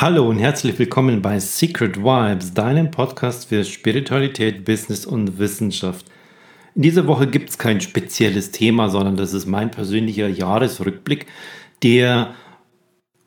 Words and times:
Hallo 0.00 0.28
und 0.28 0.38
herzlich 0.38 0.76
willkommen 0.80 1.22
bei 1.22 1.38
Secret 1.38 1.98
Vibes, 1.98 2.54
deinem 2.54 2.90
Podcast 2.90 3.50
für 3.50 3.62
Spiritualität, 3.62 4.64
Business 4.64 5.06
und 5.06 5.38
Wissenschaft. 5.38 6.06
In 6.74 6.82
dieser 6.82 7.06
Woche 7.06 7.28
gibt 7.28 7.50
es 7.50 7.58
kein 7.58 7.80
spezielles 7.80 8.50
Thema, 8.50 8.88
sondern 8.88 9.16
das 9.16 9.32
ist 9.32 9.46
mein 9.46 9.70
persönlicher 9.70 10.26
Jahresrückblick, 10.26 11.26
der 11.84 12.34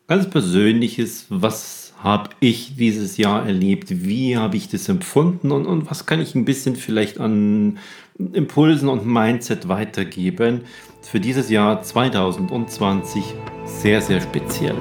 ganz 0.08 0.30
persönlich 0.30 1.00
ist, 1.00 1.28
was 1.30 1.94
habe 2.04 2.32
ich 2.42 2.76
dieses 2.76 3.16
Jahr 3.16 3.46
erlebt, 3.46 4.04
wie 4.04 4.36
habe 4.36 4.58
ich 4.58 4.68
das 4.68 4.90
empfunden 4.90 5.52
und, 5.52 5.66
und 5.66 5.90
was 5.90 6.06
kann 6.06 6.20
ich 6.20 6.36
ein 6.36 6.44
bisschen 6.44 6.76
vielleicht 6.76 7.22
an 7.22 7.80
Impulsen 8.34 8.90
und 8.90 9.06
Mindset 9.06 9.70
weitergeben 9.70 10.62
für 11.02 11.22
dieses 11.22 11.50
Jahr 11.50 11.82
2020 11.82 13.24
sehr, 13.66 14.02
sehr 14.02 14.20
speziell. 14.20 14.76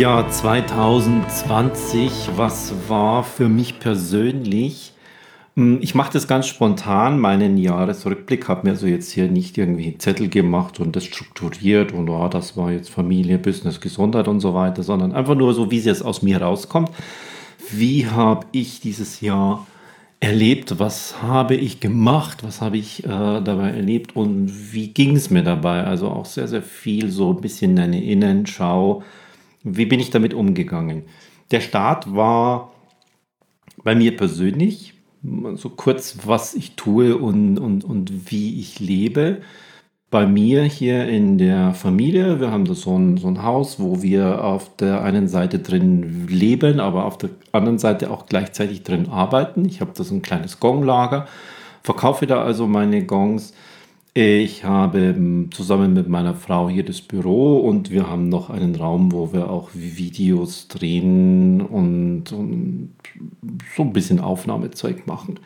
Jahr 0.00 0.28
2020, 0.30 2.30
was 2.34 2.72
war 2.88 3.22
für 3.22 3.50
mich 3.50 3.80
persönlich? 3.80 4.94
Hm, 5.56 5.80
ich 5.82 5.94
mache 5.94 6.14
das 6.14 6.26
ganz 6.26 6.46
spontan, 6.46 7.18
meinen 7.18 7.58
Jahresrückblick, 7.58 8.48
habe 8.48 8.66
mir 8.66 8.70
also 8.70 8.86
jetzt 8.86 9.12
hier 9.12 9.28
nicht 9.28 9.58
irgendwie 9.58 9.98
Zettel 9.98 10.30
gemacht 10.30 10.80
und 10.80 10.96
das 10.96 11.04
strukturiert 11.04 11.92
und 11.92 12.08
oh, 12.08 12.28
das 12.28 12.56
war 12.56 12.72
jetzt 12.72 12.88
Familie, 12.88 13.36
Business, 13.36 13.82
Gesundheit 13.82 14.26
und 14.26 14.40
so 14.40 14.54
weiter, 14.54 14.82
sondern 14.82 15.12
einfach 15.12 15.34
nur 15.34 15.52
so, 15.52 15.70
wie 15.70 15.80
es 15.80 15.84
jetzt 15.84 16.02
aus 16.02 16.22
mir 16.22 16.40
rauskommt. 16.40 16.88
Wie 17.70 18.06
habe 18.06 18.46
ich 18.52 18.80
dieses 18.80 19.20
Jahr 19.20 19.66
erlebt? 20.18 20.78
Was 20.78 21.20
habe 21.20 21.56
ich 21.56 21.78
gemacht? 21.78 22.42
Was 22.42 22.62
habe 22.62 22.78
ich 22.78 23.04
äh, 23.04 23.06
dabei 23.06 23.72
erlebt 23.72 24.16
und 24.16 24.72
wie 24.72 24.94
ging 24.94 25.16
es 25.16 25.28
mir 25.28 25.42
dabei? 25.42 25.84
Also 25.84 26.08
auch 26.08 26.24
sehr, 26.24 26.48
sehr 26.48 26.62
viel 26.62 27.10
so 27.10 27.34
ein 27.34 27.42
bisschen 27.42 27.78
eine 27.78 28.02
Innenschau 28.02 29.02
wie 29.62 29.86
bin 29.86 30.00
ich 30.00 30.10
damit 30.10 30.34
umgegangen? 30.34 31.04
Der 31.50 31.60
Start 31.60 32.14
war 32.14 32.72
bei 33.82 33.94
mir 33.94 34.16
persönlich, 34.16 34.94
so 35.54 35.68
kurz, 35.68 36.18
was 36.24 36.54
ich 36.54 36.76
tue 36.76 37.16
und, 37.16 37.58
und, 37.58 37.84
und 37.84 38.30
wie 38.30 38.58
ich 38.58 38.80
lebe. 38.80 39.42
Bei 40.10 40.26
mir 40.26 40.64
hier 40.64 41.06
in 41.06 41.38
der 41.38 41.72
Familie, 41.72 42.40
wir 42.40 42.50
haben 42.50 42.64
da 42.64 42.74
so 42.74 42.98
ein, 42.98 43.16
so 43.16 43.28
ein 43.28 43.42
Haus, 43.42 43.78
wo 43.78 44.02
wir 44.02 44.42
auf 44.42 44.74
der 44.76 45.02
einen 45.02 45.28
Seite 45.28 45.60
drin 45.60 46.26
leben, 46.26 46.80
aber 46.80 47.04
auf 47.04 47.18
der 47.18 47.30
anderen 47.52 47.78
Seite 47.78 48.10
auch 48.10 48.26
gleichzeitig 48.26 48.82
drin 48.82 49.08
arbeiten. 49.08 49.66
Ich 49.66 49.80
habe 49.80 49.92
da 49.94 50.02
so 50.02 50.14
ein 50.14 50.22
kleines 50.22 50.58
Gonglager, 50.58 51.28
verkaufe 51.82 52.26
da 52.26 52.42
also 52.42 52.66
meine 52.66 53.04
Gongs 53.04 53.52
ich 54.12 54.64
habe 54.64 54.98
ähm, 54.98 55.50
zusammen 55.52 55.94
mit 55.94 56.08
meiner 56.08 56.34
Frau 56.34 56.68
hier 56.68 56.84
das 56.84 57.00
Büro 57.00 57.58
und 57.58 57.90
wir 57.90 58.08
haben 58.08 58.28
noch 58.28 58.50
einen 58.50 58.74
Raum, 58.74 59.12
wo 59.12 59.32
wir 59.32 59.48
auch 59.48 59.70
Videos 59.72 60.66
drehen 60.66 61.60
und, 61.60 62.32
und 62.32 62.90
so 63.76 63.82
ein 63.82 63.92
bisschen 63.92 64.18
Aufnahmezeug 64.18 65.06
machen. 65.06 65.38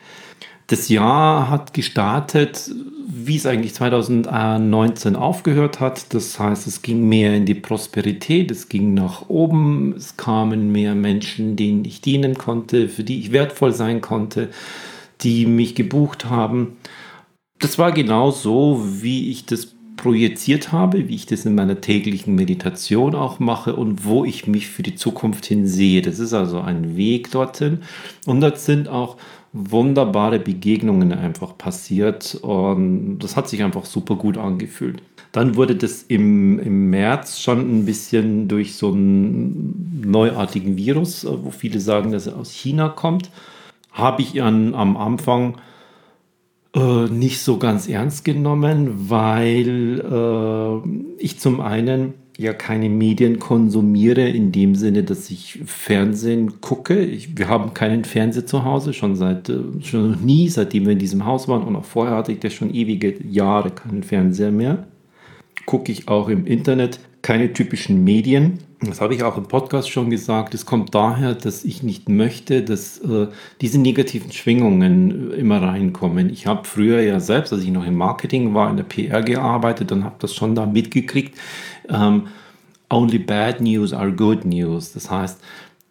Das 0.67 0.89
Jahr 0.89 1.51
hat 1.51 1.75
gestartet, 1.75 2.71
wie 3.07 3.35
es 3.35 3.45
eigentlich 3.45 3.75
2019 3.75 5.15
aufgehört 5.15 5.79
hat. 5.79 6.11
Das 6.15 6.39
heißt, 6.39 6.65
es 6.65 6.81
ging 6.81 7.07
mehr 7.07 7.35
in 7.35 7.45
die 7.45 7.53
Prosperität, 7.53 8.49
es 8.49 8.67
ging 8.67 8.95
nach 8.95 9.29
oben, 9.29 9.93
es 9.95 10.17
kamen 10.17 10.71
mehr 10.71 10.95
Menschen, 10.95 11.55
denen 11.55 11.85
ich 11.85 12.01
dienen 12.01 12.33
konnte, 12.33 12.89
für 12.89 13.03
die 13.03 13.19
ich 13.19 13.31
wertvoll 13.31 13.73
sein 13.73 14.01
konnte, 14.01 14.49
die 15.21 15.45
mich 15.45 15.75
gebucht 15.75 16.25
haben 16.25 16.77
das 17.59 17.77
war 17.77 17.91
genau 17.91 18.31
so, 18.31 18.81
wie 19.01 19.31
ich 19.31 19.45
das 19.45 19.75
projiziert 19.97 20.71
habe, 20.71 21.07
wie 21.07 21.15
ich 21.15 21.25
das 21.25 21.45
in 21.45 21.55
meiner 21.55 21.81
täglichen 21.81 22.35
Meditation 22.35 23.15
auch 23.15 23.39
mache 23.39 23.75
und 23.75 24.05
wo 24.05 24.25
ich 24.25 24.45
mich 24.45 24.67
für 24.67 24.83
die 24.83 24.95
Zukunft 24.95 25.45
hin 25.45 25.65
sehe. 25.65 26.01
Das 26.01 26.19
ist 26.19 26.33
also 26.33 26.59
ein 26.59 26.97
Weg 26.97 27.31
dorthin. 27.31 27.79
Und 28.25 28.41
das 28.41 28.65
sind 28.65 28.87
auch 28.87 29.17
wunderbare 29.53 30.37
Begegnungen 30.37 31.13
einfach 31.13 31.57
passiert 31.57 32.35
und 32.41 33.19
das 33.19 33.37
hat 33.37 33.47
sich 33.47 33.63
einfach 33.63 33.85
super 33.85 34.15
gut 34.15 34.37
angefühlt. 34.37 35.01
Dann 35.31 35.55
wurde 35.55 35.75
das 35.75 36.03
im, 36.03 36.59
im 36.59 36.89
März 36.89 37.39
schon 37.39 37.59
ein 37.59 37.85
bisschen 37.85 38.49
durch 38.49 38.75
so 38.75 38.91
einen 38.91 40.03
neuartigen 40.05 40.75
Virus, 40.75 41.25
wo 41.25 41.51
viele 41.51 41.79
sagen, 41.79 42.11
dass 42.11 42.27
er 42.27 42.37
aus 42.37 42.51
China 42.51 42.89
kommt, 42.89 43.31
habe 43.91 44.21
ich 44.21 44.41
an, 44.41 44.75
am 44.75 44.97
Anfang 44.97 45.55
äh, 46.75 47.07
nicht 47.09 47.39
so 47.39 47.57
ganz 47.57 47.87
ernst 47.87 48.25
genommen, 48.25 49.09
weil 49.09 50.01
äh, 50.01 50.89
ich 51.19 51.39
zum 51.39 51.61
einen 51.61 52.13
ja 52.37 52.51
keine 52.51 52.89
Medien 52.89 53.39
konsumiere 53.39 54.27
in 54.27 54.51
dem 54.51 54.75
Sinne, 54.75 55.03
dass 55.03 55.29
ich 55.29 55.61
Fernsehen 55.65 56.59
gucke. 56.59 56.99
Ich, 56.99 57.37
wir 57.37 57.47
haben 57.47 57.73
keinen 57.73 58.03
Fernseher 58.03 58.45
zu 58.45 58.65
Hause, 58.65 58.91
schon 58.91 59.15
seit 59.15 59.47
äh, 59.47 59.59
schon 59.81 60.11
noch 60.11 60.19
nie, 60.19 60.49
seitdem 60.49 60.85
wir 60.85 60.91
in 60.91 60.99
diesem 60.99 61.25
Haus 61.25 61.47
waren 61.47 61.63
und 61.63 61.77
auch 61.77 61.85
vorher 61.85 62.17
hatte 62.17 62.33
ich 62.33 62.39
das 62.39 62.53
schon 62.53 62.73
ewige 62.73 63.15
Jahre 63.23 63.71
keinen 63.71 64.03
Fernseher 64.03 64.51
mehr. 64.51 64.85
Gucke 65.65 65.93
ich 65.93 66.09
auch 66.09 66.27
im 66.27 66.45
Internet 66.45 66.99
keine 67.25 67.53
typischen 67.53 68.03
Medien. 68.03 68.59
Das 68.81 69.01
habe 69.01 69.15
ich 69.15 69.23
auch 69.23 69.35
im 69.35 69.47
Podcast 69.47 69.89
schon 69.89 70.11
gesagt. 70.11 70.53
Es 70.53 70.67
kommt 70.67 70.93
daher, 70.93 71.33
dass 71.33 71.65
ich 71.65 71.81
nicht 71.81 72.07
möchte, 72.07 72.61
dass 72.61 72.99
äh, 72.99 73.29
diese 73.61 73.79
negativen 73.79 74.31
Schwingungen 74.31 75.31
äh, 75.31 75.37
immer 75.37 75.59
reinkommen. 75.59 76.29
Ich 76.29 76.45
habe 76.45 76.65
früher 76.65 77.01
ja 77.01 77.19
selbst, 77.19 77.51
als 77.51 77.63
ich 77.63 77.71
noch 77.71 77.83
im 77.87 77.95
Marketing 77.95 78.53
war, 78.53 78.69
in 78.69 78.77
der 78.77 78.83
PR 78.83 79.23
gearbeitet 79.23 79.91
und 79.91 80.03
habe 80.03 80.17
das 80.19 80.35
schon 80.35 80.53
da 80.53 80.67
mitgekriegt. 80.67 81.35
Ähm, 81.89 82.27
only 82.91 83.17
bad 83.17 83.59
news 83.59 83.91
are 83.91 84.11
good 84.11 84.45
news. 84.45 84.93
Das 84.93 85.09
heißt, 85.09 85.41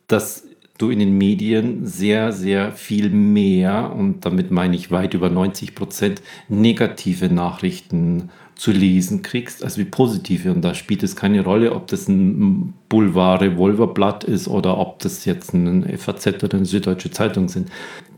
dass 0.06 0.44
du 0.78 0.90
in 0.90 1.00
den 1.00 1.18
Medien 1.18 1.84
sehr, 1.84 2.30
sehr 2.30 2.70
viel 2.70 3.10
mehr, 3.10 3.92
und 3.92 4.24
damit 4.24 4.52
meine 4.52 4.76
ich 4.76 4.92
weit 4.92 5.14
über 5.14 5.30
90 5.30 5.74
Prozent, 5.74 6.22
negative 6.48 7.28
Nachrichten 7.28 8.30
zu 8.56 8.70
lesen 8.70 9.22
kriegst, 9.22 9.64
als 9.64 9.78
wie 9.78 9.84
positive. 9.84 10.52
Und 10.52 10.62
da 10.62 10.74
spielt 10.74 11.02
es 11.02 11.16
keine 11.16 11.42
Rolle, 11.42 11.72
ob 11.72 11.86
das 11.88 12.08
ein 12.08 12.74
Boulevard-Revolverblatt 12.88 14.24
ist 14.24 14.48
oder 14.48 14.78
ob 14.78 15.00
das 15.00 15.24
jetzt 15.24 15.52
ein 15.54 15.98
FAZ 15.98 16.42
oder 16.42 16.58
eine 16.58 16.66
Süddeutsche 16.66 17.10
Zeitung 17.10 17.48
sind. 17.48 17.68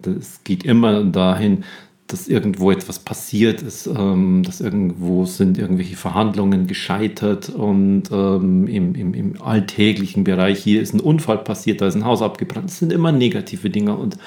Das 0.03 0.45
geht 0.45 0.65
immer 0.65 1.05
dahin, 1.05 1.65
dass 2.07 2.29
irgendwo 2.29 2.71
etwas 2.71 3.01
passiert 3.01 3.63
ist, 3.63 3.87
ähm, 3.87 4.43
dass 4.45 4.61
irgendwo 4.61 5.25
sind 5.25 5.59
irgendwelche 5.59 5.97
Verhandlungen 5.97 6.67
gescheitert 6.67 7.49
und 7.49 8.05
ähm, 8.13 8.69
im, 8.69 8.95
im, 8.95 9.15
im, 9.15 9.43
alltäglichen 9.43 10.23
Bereich 10.23 10.63
hier 10.63 10.81
ist 10.81 10.95
ein 10.95 11.01
Unfall 11.01 11.39
passiert, 11.39 11.81
da 11.81 11.89
ist 11.89 11.97
ein 11.97 12.05
Haus 12.05 12.23
abgebrannt. 12.23 12.69
Das 12.69 12.79
sind 12.79 12.93
immer 12.93 13.11
negative 13.11 13.71
Dinge 13.71 13.97
und 13.97 14.19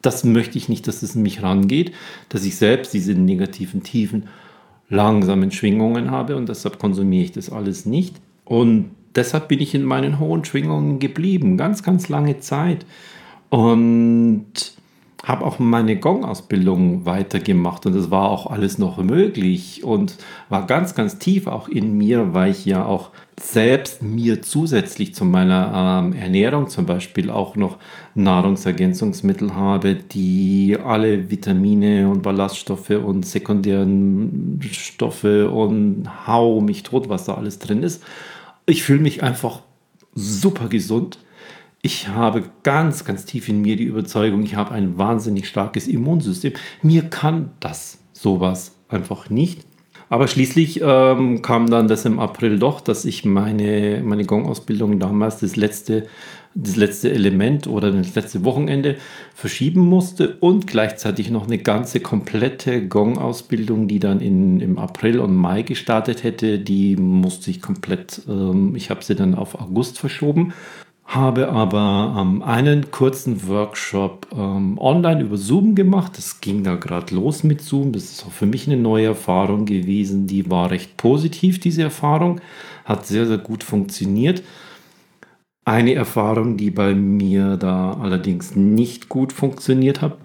das 0.00 0.24
möchte 0.24 0.56
ich 0.56 0.68
nicht, 0.68 0.86
dass 0.86 1.02
es 1.02 1.14
in 1.14 1.22
mich 1.22 1.42
rangeht, 1.42 1.92
dass 2.28 2.44
ich 2.44 2.56
selbst 2.56 2.94
diese 2.94 3.12
negativen 3.12 3.82
Tiefen 3.82 4.28
langsamen 4.88 5.50
Schwingungen 5.50 6.10
habe 6.10 6.36
und 6.36 6.48
deshalb 6.48 6.78
konsumiere 6.78 7.24
ich 7.24 7.32
das 7.32 7.50
alles 7.50 7.86
nicht. 7.86 8.16
Und 8.44 8.90
deshalb 9.14 9.48
bin 9.48 9.60
ich 9.60 9.74
in 9.74 9.84
meinen 9.84 10.20
hohen 10.20 10.44
Schwingungen 10.44 10.98
geblieben, 10.98 11.56
ganz, 11.56 11.82
ganz 11.82 12.08
lange 12.08 12.38
Zeit. 12.38 12.86
Und 13.50 14.75
habe 15.26 15.44
auch 15.44 15.58
meine 15.58 15.96
Gong-Ausbildung 15.96 17.04
weitergemacht 17.04 17.84
und 17.84 17.96
es 17.96 18.12
war 18.12 18.30
auch 18.30 18.48
alles 18.48 18.78
noch 18.78 18.98
möglich 18.98 19.82
und 19.82 20.18
war 20.48 20.68
ganz, 20.68 20.94
ganz 20.94 21.18
tief 21.18 21.48
auch 21.48 21.68
in 21.68 21.98
mir, 21.98 22.32
weil 22.32 22.52
ich 22.52 22.64
ja 22.64 22.86
auch 22.86 23.10
selbst 23.38 24.04
mir 24.04 24.40
zusätzlich 24.40 25.16
zu 25.16 25.24
meiner 25.24 26.04
ähm, 26.04 26.12
Ernährung 26.12 26.68
zum 26.68 26.86
Beispiel 26.86 27.28
auch 27.28 27.56
noch 27.56 27.78
Nahrungsergänzungsmittel 28.14 29.56
habe, 29.56 29.96
die 29.96 30.78
alle 30.82 31.28
Vitamine 31.28 32.08
und 32.08 32.22
Ballaststoffe 32.22 32.90
und 32.90 33.26
sekundären 33.26 34.60
Stoffe 34.70 35.50
und 35.50 36.08
hau 36.28 36.60
mich 36.60 36.84
tot, 36.84 37.08
was 37.08 37.24
da 37.24 37.34
alles 37.34 37.58
drin 37.58 37.82
ist. 37.82 38.04
Ich 38.64 38.84
fühle 38.84 39.00
mich 39.00 39.24
einfach 39.24 39.62
super 40.14 40.68
gesund 40.68 41.18
ich 41.86 42.08
habe 42.08 42.42
ganz, 42.64 43.04
ganz 43.04 43.26
tief 43.26 43.48
in 43.48 43.62
mir 43.62 43.76
die 43.76 43.84
Überzeugung, 43.84 44.42
ich 44.42 44.56
habe 44.56 44.72
ein 44.72 44.98
wahnsinnig 44.98 45.48
starkes 45.48 45.86
Immunsystem. 45.86 46.52
Mir 46.82 47.02
kann 47.02 47.50
das 47.60 47.98
sowas 48.12 48.74
einfach 48.88 49.30
nicht. 49.30 49.64
Aber 50.08 50.26
schließlich 50.26 50.80
ähm, 50.82 51.42
kam 51.42 51.70
dann 51.70 51.88
das 51.88 52.04
im 52.04 52.18
April 52.18 52.58
doch, 52.58 52.80
dass 52.80 53.04
ich 53.04 53.24
meine, 53.24 54.02
meine 54.04 54.24
Gong-Ausbildung 54.24 54.98
damals, 54.98 55.38
das 55.38 55.54
letzte, 55.54 56.06
das 56.54 56.74
letzte 56.74 57.12
Element 57.12 57.68
oder 57.68 57.92
das 57.92 58.14
letzte 58.14 58.44
Wochenende 58.44 58.96
verschieben 59.34 59.80
musste 59.80 60.36
und 60.40 60.66
gleichzeitig 60.66 61.30
noch 61.30 61.46
eine 61.46 61.58
ganze 61.58 62.00
komplette 62.00 62.86
Gong-Ausbildung, 62.86 63.86
die 63.86 63.98
dann 64.00 64.20
in, 64.20 64.60
im 64.60 64.78
April 64.78 65.20
und 65.20 65.34
Mai 65.34 65.62
gestartet 65.62 66.24
hätte, 66.24 66.58
die 66.58 66.96
musste 66.96 67.50
ich 67.50 67.60
komplett, 67.60 68.22
ähm, 68.28 68.74
ich 68.74 68.90
habe 68.90 69.04
sie 69.04 69.14
dann 69.14 69.36
auf 69.36 69.60
August 69.60 69.98
verschoben 69.98 70.52
habe 71.06 71.48
aber 71.50 72.16
ähm, 72.18 72.42
einen 72.42 72.90
kurzen 72.90 73.46
Workshop 73.46 74.26
ähm, 74.32 74.76
online 74.78 75.22
über 75.22 75.36
Zoom 75.36 75.74
gemacht. 75.76 76.18
Das 76.18 76.40
ging 76.40 76.64
da 76.64 76.74
gerade 76.74 77.14
los 77.14 77.44
mit 77.44 77.60
Zoom. 77.60 77.92
Das 77.92 78.04
ist 78.04 78.26
auch 78.26 78.32
für 78.32 78.46
mich 78.46 78.66
eine 78.66 78.76
neue 78.76 79.06
Erfahrung 79.06 79.66
gewesen. 79.66 80.26
Die 80.26 80.50
war 80.50 80.70
recht 80.70 80.96
positiv, 80.96 81.60
diese 81.60 81.82
Erfahrung. 81.82 82.40
Hat 82.84 83.06
sehr, 83.06 83.26
sehr 83.26 83.38
gut 83.38 83.62
funktioniert. 83.62 84.42
Eine 85.64 85.94
Erfahrung, 85.94 86.56
die 86.56 86.70
bei 86.70 86.94
mir 86.94 87.56
da 87.56 87.92
allerdings 87.92 88.56
nicht 88.56 89.08
gut 89.08 89.32
funktioniert 89.32 90.02
hat, 90.02 90.16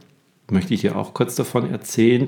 möchte 0.51 0.73
ich 0.73 0.81
dir 0.81 0.95
auch 0.95 1.13
kurz 1.13 1.35
davon 1.35 1.69
erzählen, 1.69 2.27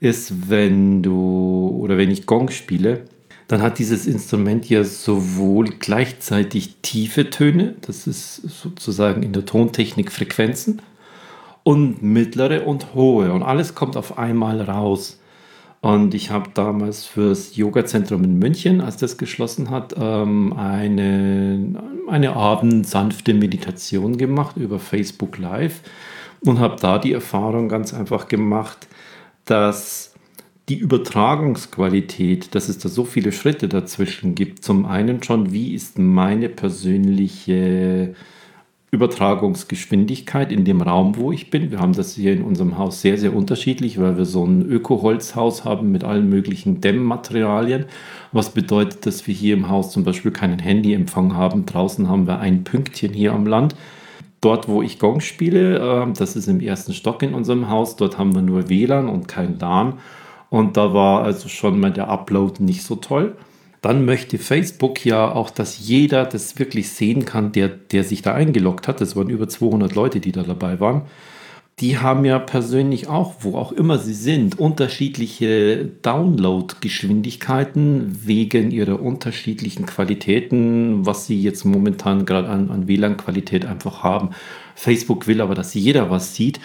ist, 0.00 0.50
wenn 0.50 1.02
du 1.02 1.78
oder 1.80 1.96
wenn 1.96 2.10
ich 2.10 2.26
Gong 2.26 2.50
spiele, 2.50 3.04
dann 3.52 3.60
hat 3.60 3.78
dieses 3.78 4.06
Instrument 4.06 4.66
ja 4.70 4.82
sowohl 4.82 5.74
gleichzeitig 5.78 6.76
tiefe 6.80 7.28
Töne, 7.28 7.74
das 7.82 8.06
ist 8.06 8.36
sozusagen 8.36 9.22
in 9.22 9.34
der 9.34 9.44
Tontechnik 9.44 10.10
Frequenzen, 10.10 10.80
und 11.62 12.02
mittlere 12.02 12.66
und 12.66 12.94
hohe. 12.94 13.30
Und 13.30 13.42
alles 13.42 13.74
kommt 13.74 13.98
auf 13.98 14.16
einmal 14.16 14.62
raus. 14.62 15.20
Und 15.82 16.14
ich 16.14 16.30
habe 16.30 16.48
damals 16.54 17.04
fürs 17.04 17.54
Yoga-Zentrum 17.54 18.24
in 18.24 18.38
München, 18.38 18.80
als 18.80 18.96
das 18.96 19.18
geschlossen 19.18 19.68
hat, 19.68 19.96
ähm, 20.00 20.54
eine, 20.54 21.74
eine 22.08 22.34
abendsanfte 22.34 23.34
Meditation 23.34 24.16
gemacht 24.16 24.56
über 24.56 24.78
Facebook 24.78 25.36
Live 25.36 25.82
und 26.40 26.58
habe 26.58 26.76
da 26.80 26.98
die 26.98 27.12
Erfahrung 27.12 27.68
ganz 27.68 27.92
einfach 27.92 28.28
gemacht, 28.28 28.88
dass 29.44 30.11
die 30.72 30.78
Übertragungsqualität, 30.78 32.54
dass 32.54 32.70
es 32.70 32.78
da 32.78 32.88
so 32.88 33.04
viele 33.04 33.30
Schritte 33.30 33.68
dazwischen 33.68 34.34
gibt. 34.34 34.64
Zum 34.64 34.86
einen 34.86 35.22
schon, 35.22 35.52
wie 35.52 35.74
ist 35.74 35.98
meine 35.98 36.48
persönliche 36.48 38.14
Übertragungsgeschwindigkeit 38.90 40.50
in 40.50 40.64
dem 40.64 40.80
Raum, 40.80 41.16
wo 41.16 41.30
ich 41.30 41.50
bin. 41.50 41.70
Wir 41.70 41.78
haben 41.78 41.92
das 41.92 42.14
hier 42.14 42.32
in 42.32 42.40
unserem 42.40 42.78
Haus 42.78 43.02
sehr, 43.02 43.18
sehr 43.18 43.36
unterschiedlich, 43.36 44.00
weil 44.00 44.16
wir 44.16 44.24
so 44.24 44.46
ein 44.46 44.62
Öko-Holzhaus 44.62 45.66
haben 45.66 45.92
mit 45.92 46.04
allen 46.04 46.30
möglichen 46.30 46.80
Dämmmaterialien. 46.80 47.84
Was 48.32 48.54
bedeutet, 48.54 49.04
dass 49.04 49.26
wir 49.26 49.34
hier 49.34 49.52
im 49.52 49.68
Haus 49.68 49.92
zum 49.92 50.04
Beispiel 50.04 50.30
keinen 50.30 50.58
Handyempfang 50.58 51.36
haben. 51.36 51.66
Draußen 51.66 52.08
haben 52.08 52.26
wir 52.26 52.38
ein 52.38 52.64
Pünktchen 52.64 53.12
hier 53.12 53.34
am 53.34 53.46
Land. 53.46 53.76
Dort, 54.40 54.68
wo 54.68 54.80
ich 54.80 54.98
Gong 54.98 55.20
spiele, 55.20 56.06
äh, 56.06 56.12
das 56.14 56.34
ist 56.34 56.48
im 56.48 56.60
ersten 56.60 56.94
Stock 56.94 57.22
in 57.22 57.34
unserem 57.34 57.68
Haus, 57.68 57.96
dort 57.96 58.16
haben 58.16 58.34
wir 58.34 58.40
nur 58.40 58.70
WLAN 58.70 59.10
und 59.10 59.28
kein 59.28 59.58
LAN. 59.58 59.98
Und 60.52 60.76
da 60.76 60.92
war 60.92 61.24
also 61.24 61.48
schon 61.48 61.80
mal 61.80 61.90
der 61.90 62.08
Upload 62.08 62.62
nicht 62.62 62.82
so 62.82 62.96
toll. 62.96 63.34
Dann 63.80 64.04
möchte 64.04 64.36
Facebook 64.36 65.02
ja 65.06 65.32
auch, 65.32 65.48
dass 65.48 65.78
jeder 65.78 66.26
das 66.26 66.58
wirklich 66.58 66.90
sehen 66.90 67.24
kann, 67.24 67.52
der, 67.52 67.68
der 67.68 68.04
sich 68.04 68.20
da 68.20 68.34
eingeloggt 68.34 68.86
hat. 68.86 69.00
Das 69.00 69.16
waren 69.16 69.30
über 69.30 69.48
200 69.48 69.94
Leute, 69.94 70.20
die 70.20 70.30
da 70.30 70.42
dabei 70.42 70.78
waren. 70.78 71.06
Die 71.80 71.96
haben 71.96 72.26
ja 72.26 72.38
persönlich 72.38 73.08
auch, 73.08 73.36
wo 73.40 73.56
auch 73.56 73.72
immer 73.72 73.96
sie 73.96 74.12
sind, 74.12 74.58
unterschiedliche 74.58 75.86
Download-Geschwindigkeiten 76.02 78.18
wegen 78.26 78.72
ihrer 78.72 79.00
unterschiedlichen 79.00 79.86
Qualitäten, 79.86 81.06
was 81.06 81.26
sie 81.26 81.40
jetzt 81.40 81.64
momentan 81.64 82.26
gerade 82.26 82.50
an, 82.50 82.70
an 82.70 82.88
WLAN-Qualität 82.88 83.64
einfach 83.64 84.02
haben. 84.02 84.32
Facebook 84.74 85.26
will 85.26 85.40
aber, 85.40 85.54
dass 85.54 85.72
jeder 85.72 86.10
was 86.10 86.34
sieht 86.34 86.60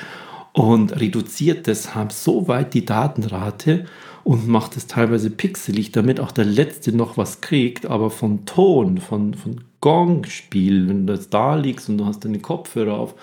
und 0.58 1.00
reduziert 1.00 1.68
deshalb 1.68 2.12
so 2.12 2.48
weit 2.48 2.74
die 2.74 2.84
Datenrate 2.84 3.86
und 4.24 4.48
macht 4.48 4.76
es 4.76 4.88
teilweise 4.88 5.30
pixelig, 5.30 5.92
damit 5.92 6.20
auch 6.20 6.32
der 6.32 6.46
Letzte 6.46 6.96
noch 6.96 7.16
was 7.16 7.42
kriegt, 7.42 7.86
aber 7.86 8.10
von 8.10 8.44
Ton, 8.46 8.98
von, 8.98 9.36
von 9.36 9.62
Gong-Spiel, 9.82 10.90
wenn 10.90 11.06
du 11.06 11.14
jetzt 11.14 11.32
da 11.32 11.54
liegst 11.54 11.90
und 11.90 12.00
du 12.00 12.06
hast 12.08 12.26
deine 12.26 12.40
Kopfhörer 12.40 12.98
auf, 12.98 13.14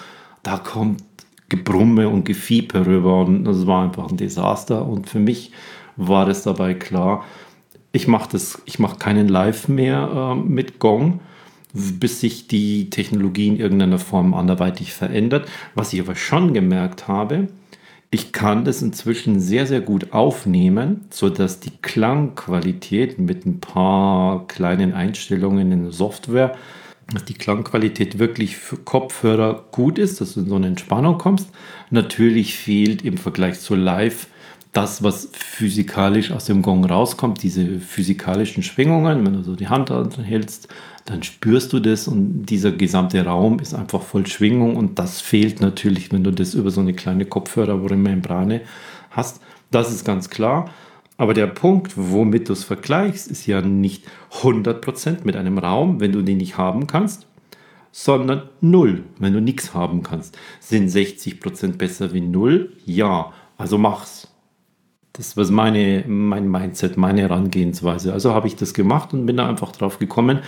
da 0.45 0.59
kommt 0.59 1.03
Gebrumme 1.49 2.09
und 2.09 2.25
Gefiepe 2.25 2.87
rüber 2.87 3.23
und 3.23 3.43
das 3.43 3.67
war 3.67 3.83
einfach 3.83 4.11
ein 4.11 4.17
Desaster. 4.17 4.87
Und 4.87 5.11
für 5.11 5.19
mich 5.19 5.51
war 5.97 6.29
es 6.29 6.43
dabei 6.43 6.75
klar, 6.75 7.25
ich 7.91 8.07
mache 8.07 8.39
mach 8.79 9.01
keinen 9.01 9.27
Live 9.27 9.67
mehr 9.67 10.09
äh, 10.15 10.35
mit 10.37 10.79
Gong, 10.79 11.19
bis 11.75 12.21
sich 12.21 12.47
die 12.47 12.89
Technologie 12.89 13.49
in 13.49 13.59
irgendeiner 13.59 13.99
Form 13.99 14.33
anderweitig 14.33 14.93
verändert. 14.93 15.49
Was 15.75 15.93
ich 15.93 16.01
aber 16.01 16.15
schon 16.15 16.55
gemerkt 16.55 17.09
habe, 17.09 17.49
ich 18.11 18.33
kann 18.33 18.65
das 18.65 18.81
inzwischen 18.81 19.41
sehr, 19.41 19.67
sehr 19.67 19.81
gut 19.81 20.13
aufnehmen, 20.13 21.07
sodass 21.11 21.59
die 21.59 21.73
Klangqualität 21.83 23.19
mit 23.19 23.45
ein 23.45 23.59
paar 23.59 24.47
kleinen 24.47 24.93
Einstellungen 24.93 25.73
in 25.73 25.91
Software, 25.91 26.57
dass 27.13 27.25
die 27.25 27.35
Klangqualität 27.35 28.21
wirklich 28.21 28.57
für 28.57 28.77
Kopfhörer 28.77 29.65
gut 29.73 29.99
ist, 29.99 30.21
dass 30.21 30.35
du 30.35 30.41
in 30.41 30.49
so 30.49 30.55
eine 30.55 30.69
Entspannung 30.69 31.19
kommst. 31.19 31.49
Natürlich 31.91 32.57
fehlt 32.57 33.03
im 33.05 33.19
Vergleich 33.19 33.59
zu 33.59 33.75
Live 33.75 34.29
das, 34.75 35.03
was 35.03 35.31
physikalisch 35.33 36.33
aus 36.33 36.45
dem 36.45 36.61
Gong 36.61 36.85
rauskommt, 36.85 37.43
diese 37.43 37.79
physikalischen 37.79 38.63
Schwingungen, 38.63 39.25
wenn 39.25 39.33
du 39.33 39.43
so 39.43 39.57
die 39.57 39.69
Hand 39.69 39.91
hältst, 40.23 40.69
dann 41.05 41.23
spürst 41.23 41.73
du 41.73 41.81
das 41.81 42.09
und 42.09 42.47
dieser 42.47 42.73
gesamte 42.73 43.25
Raum 43.25 43.61
ist 43.61 43.73
einfach 43.73 44.03
voll 44.03 44.27
Schwingung 44.27 44.77
und 44.77 44.99
das 44.99 45.21
fehlt 45.21 45.61
natürlich, 45.61 46.13
wenn 46.13 46.25
du 46.25 46.33
das 46.33 46.55
über 46.55 46.71
so 46.71 46.81
eine 46.81 46.93
kleine 46.93 47.25
Kopfhörermembrane 47.25 48.63
hast. 49.11 49.41
Das 49.71 49.93
ist 49.93 50.05
ganz 50.05 50.29
klar. 50.29 50.71
Aber 51.17 51.35
der 51.35 51.47
Punkt, 51.47 51.93
womit 51.95 52.49
du 52.49 52.53
es 52.55 52.65
vergleichst, 52.65 53.29
ist 53.29 53.47
ja 53.47 53.61
nicht 53.61 54.05
100% 54.43 55.19
mit 55.23 55.37
einem 55.37 55.59
Raum, 55.59 56.01
wenn 56.01 56.11
du 56.11 56.23
den 56.23 56.39
nicht 56.39 56.59
haben 56.59 56.89
kannst, 56.89 57.27
sondern 57.93 58.49
0, 58.61 59.05
wenn 59.21 59.33
du 59.33 59.41
nichts 59.41 59.73
haben 59.73 60.03
kannst. 60.03 60.37
Sind 60.59 60.91
60% 60.91 61.77
besser 61.77 62.13
wie 62.13 62.21
0? 62.21 62.73
Ja, 62.85 63.33
also 63.57 63.79
mach's. 63.79 64.24
Das 65.15 65.37
war 65.37 65.49
meine, 65.53 66.05
mein 66.09 66.51
Mindset, 66.51 66.97
meine 66.97 67.23
Herangehensweise. 67.23 68.13
Also 68.13 68.35
habe 68.35 68.49
ich 68.49 68.57
das 68.57 68.75
gemacht 68.75 69.13
und 69.13 69.27
bin 69.27 69.37
da 69.37 69.49
einfach 69.49 69.71
drauf 69.71 70.01
gekommen, 70.01 70.41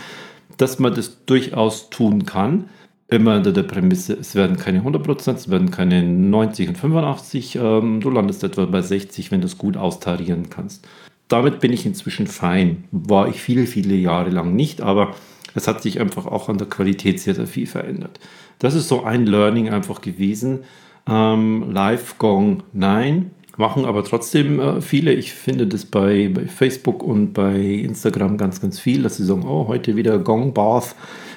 dass 0.56 0.80
man 0.80 0.92
das 0.92 1.24
durchaus 1.24 1.88
tun 1.88 2.26
kann. 2.26 2.68
Immer 3.08 3.36
unter 3.36 3.52
der 3.52 3.62
Prämisse, 3.62 4.14
es 4.14 4.34
werden 4.34 4.56
keine 4.56 4.82
100%, 4.82 5.34
es 5.34 5.48
werden 5.48 5.70
keine 5.70 6.02
90 6.02 6.70
und 6.70 6.78
85. 6.78 7.54
Ähm, 7.62 8.00
du 8.00 8.10
landest 8.10 8.42
etwa 8.42 8.66
bei 8.66 8.82
60, 8.82 9.30
wenn 9.30 9.40
du 9.40 9.46
es 9.46 9.56
gut 9.56 9.76
austarieren 9.76 10.50
kannst. 10.50 10.84
Damit 11.28 11.60
bin 11.60 11.72
ich 11.72 11.86
inzwischen 11.86 12.26
fein. 12.26 12.84
War 12.90 13.28
ich 13.28 13.40
viele, 13.40 13.66
viele 13.66 13.94
Jahre 13.94 14.30
lang 14.30 14.56
nicht, 14.56 14.80
aber 14.80 15.14
es 15.54 15.68
hat 15.68 15.80
sich 15.80 16.00
einfach 16.00 16.26
auch 16.26 16.48
an 16.48 16.58
der 16.58 16.66
Qualität 16.68 17.20
sehr, 17.20 17.36
sehr 17.36 17.46
viel 17.46 17.68
verändert. 17.68 18.18
Das 18.58 18.74
ist 18.74 18.88
so 18.88 19.04
ein 19.04 19.26
Learning 19.26 19.68
einfach 19.68 20.00
gewesen. 20.00 20.64
Ähm, 21.08 21.70
Live 21.70 22.18
Gong, 22.18 22.64
nein 22.72 23.30
machen 23.56 23.84
aber 23.84 24.04
trotzdem 24.04 24.60
äh, 24.60 24.80
viele. 24.80 25.12
Ich 25.12 25.32
finde 25.32 25.66
das 25.66 25.84
bei, 25.84 26.30
bei 26.32 26.46
Facebook 26.46 27.02
und 27.02 27.32
bei 27.32 27.56
Instagram 27.56 28.38
ganz, 28.38 28.60
ganz 28.60 28.78
viel, 28.78 29.02
dass 29.02 29.16
sie 29.16 29.24
sagen, 29.24 29.44
oh, 29.46 29.66
heute 29.68 29.96
wieder 29.96 30.18
Gong 30.18 30.52
Bath. 30.52 30.94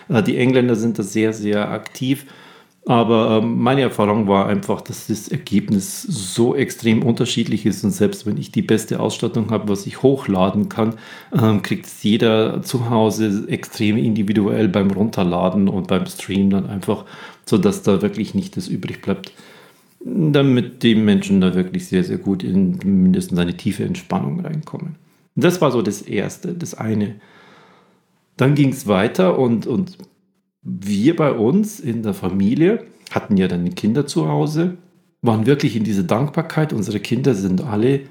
Äh, 0.09 0.23
die 0.23 0.37
Engländer 0.37 0.75
sind 0.75 0.99
da 0.99 1.03
sehr, 1.03 1.33
sehr 1.33 1.71
aktiv. 1.71 2.25
Aber 2.85 3.41
ähm, 3.43 3.61
meine 3.61 3.81
Erfahrung 3.81 4.27
war 4.27 4.47
einfach, 4.47 4.81
dass 4.81 5.07
das 5.07 5.27
Ergebnis 5.27 6.01
so 6.01 6.55
extrem 6.55 7.03
unterschiedlich 7.03 7.65
ist 7.65 7.83
und 7.83 7.91
selbst 7.91 8.25
wenn 8.25 8.37
ich 8.37 8.51
die 8.51 8.61
beste 8.61 8.99
Ausstattung 8.99 9.51
habe, 9.51 9.69
was 9.69 9.85
ich 9.85 10.01
hochladen 10.01 10.69
kann, 10.69 10.95
ähm, 11.31 11.61
kriegt 11.61 11.85
es 11.85 12.01
jeder 12.01 12.63
zu 12.63 12.89
Hause 12.89 13.45
extrem 13.47 13.97
individuell 13.97 14.69
beim 14.69 14.89
Runterladen 14.89 15.67
und 15.67 15.87
beim 15.87 16.07
Stream 16.07 16.49
dann 16.49 16.67
einfach, 16.67 17.05
sodass 17.45 17.83
da 17.83 18.01
wirklich 18.01 18.33
nicht 18.33 18.57
das 18.57 18.67
übrig 18.67 19.01
bleibt, 19.01 19.33
damit 19.99 20.83
die 20.83 20.95
Menschen 20.95 21.41
da 21.41 21.53
wirklich 21.55 21.87
sehr, 21.87 22.03
sehr 22.03 22.17
gut 22.17 22.43
in 22.43 22.79
mindestens 22.83 23.37
eine 23.37 23.57
tiefe 23.57 23.83
Entspannung 23.83 24.39
reinkommen. 24.39 24.95
Das 25.35 25.61
war 25.61 25.71
so 25.71 25.81
das 25.81 26.01
Erste, 26.01 26.53
das 26.53 26.73
eine. 26.73 27.15
Dann 28.37 28.55
ging 28.55 28.69
es 28.69 28.87
weiter 28.87 29.37
und, 29.37 29.67
und 29.67 29.97
wir 30.61 31.15
bei 31.15 31.31
uns 31.31 31.79
in 31.79 32.03
der 32.03 32.13
Familie 32.13 32.85
hatten 33.11 33.37
ja 33.37 33.47
dann 33.47 33.65
die 33.65 33.73
Kinder 33.73 34.05
zu 34.05 34.27
Hause, 34.27 34.77
waren 35.21 35.45
wirklich 35.45 35.75
in 35.75 35.83
dieser 35.83 36.03
Dankbarkeit. 36.03 36.73
Unsere 36.73 36.99
Kinder 36.99 37.33
sind 37.33 37.63
alle 37.63 38.01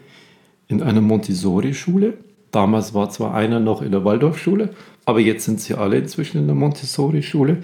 in 0.67 0.83
einer 0.83 1.01
Montessori-Schule. 1.01 2.19
Damals 2.51 2.95
war 2.95 3.11
zwar 3.11 3.35
einer 3.35 3.61
noch 3.61 3.83
in 3.83 3.93
der 3.93 4.05
Waldorfschule, 4.05 4.71
aber 5.05 5.21
jetzt 5.21 5.45
sind 5.45 5.61
sie 5.61 5.75
alle 5.75 5.99
inzwischen 5.99 6.39
in 6.39 6.47
der 6.47 6.57
Montessori-Schule. 6.57 7.59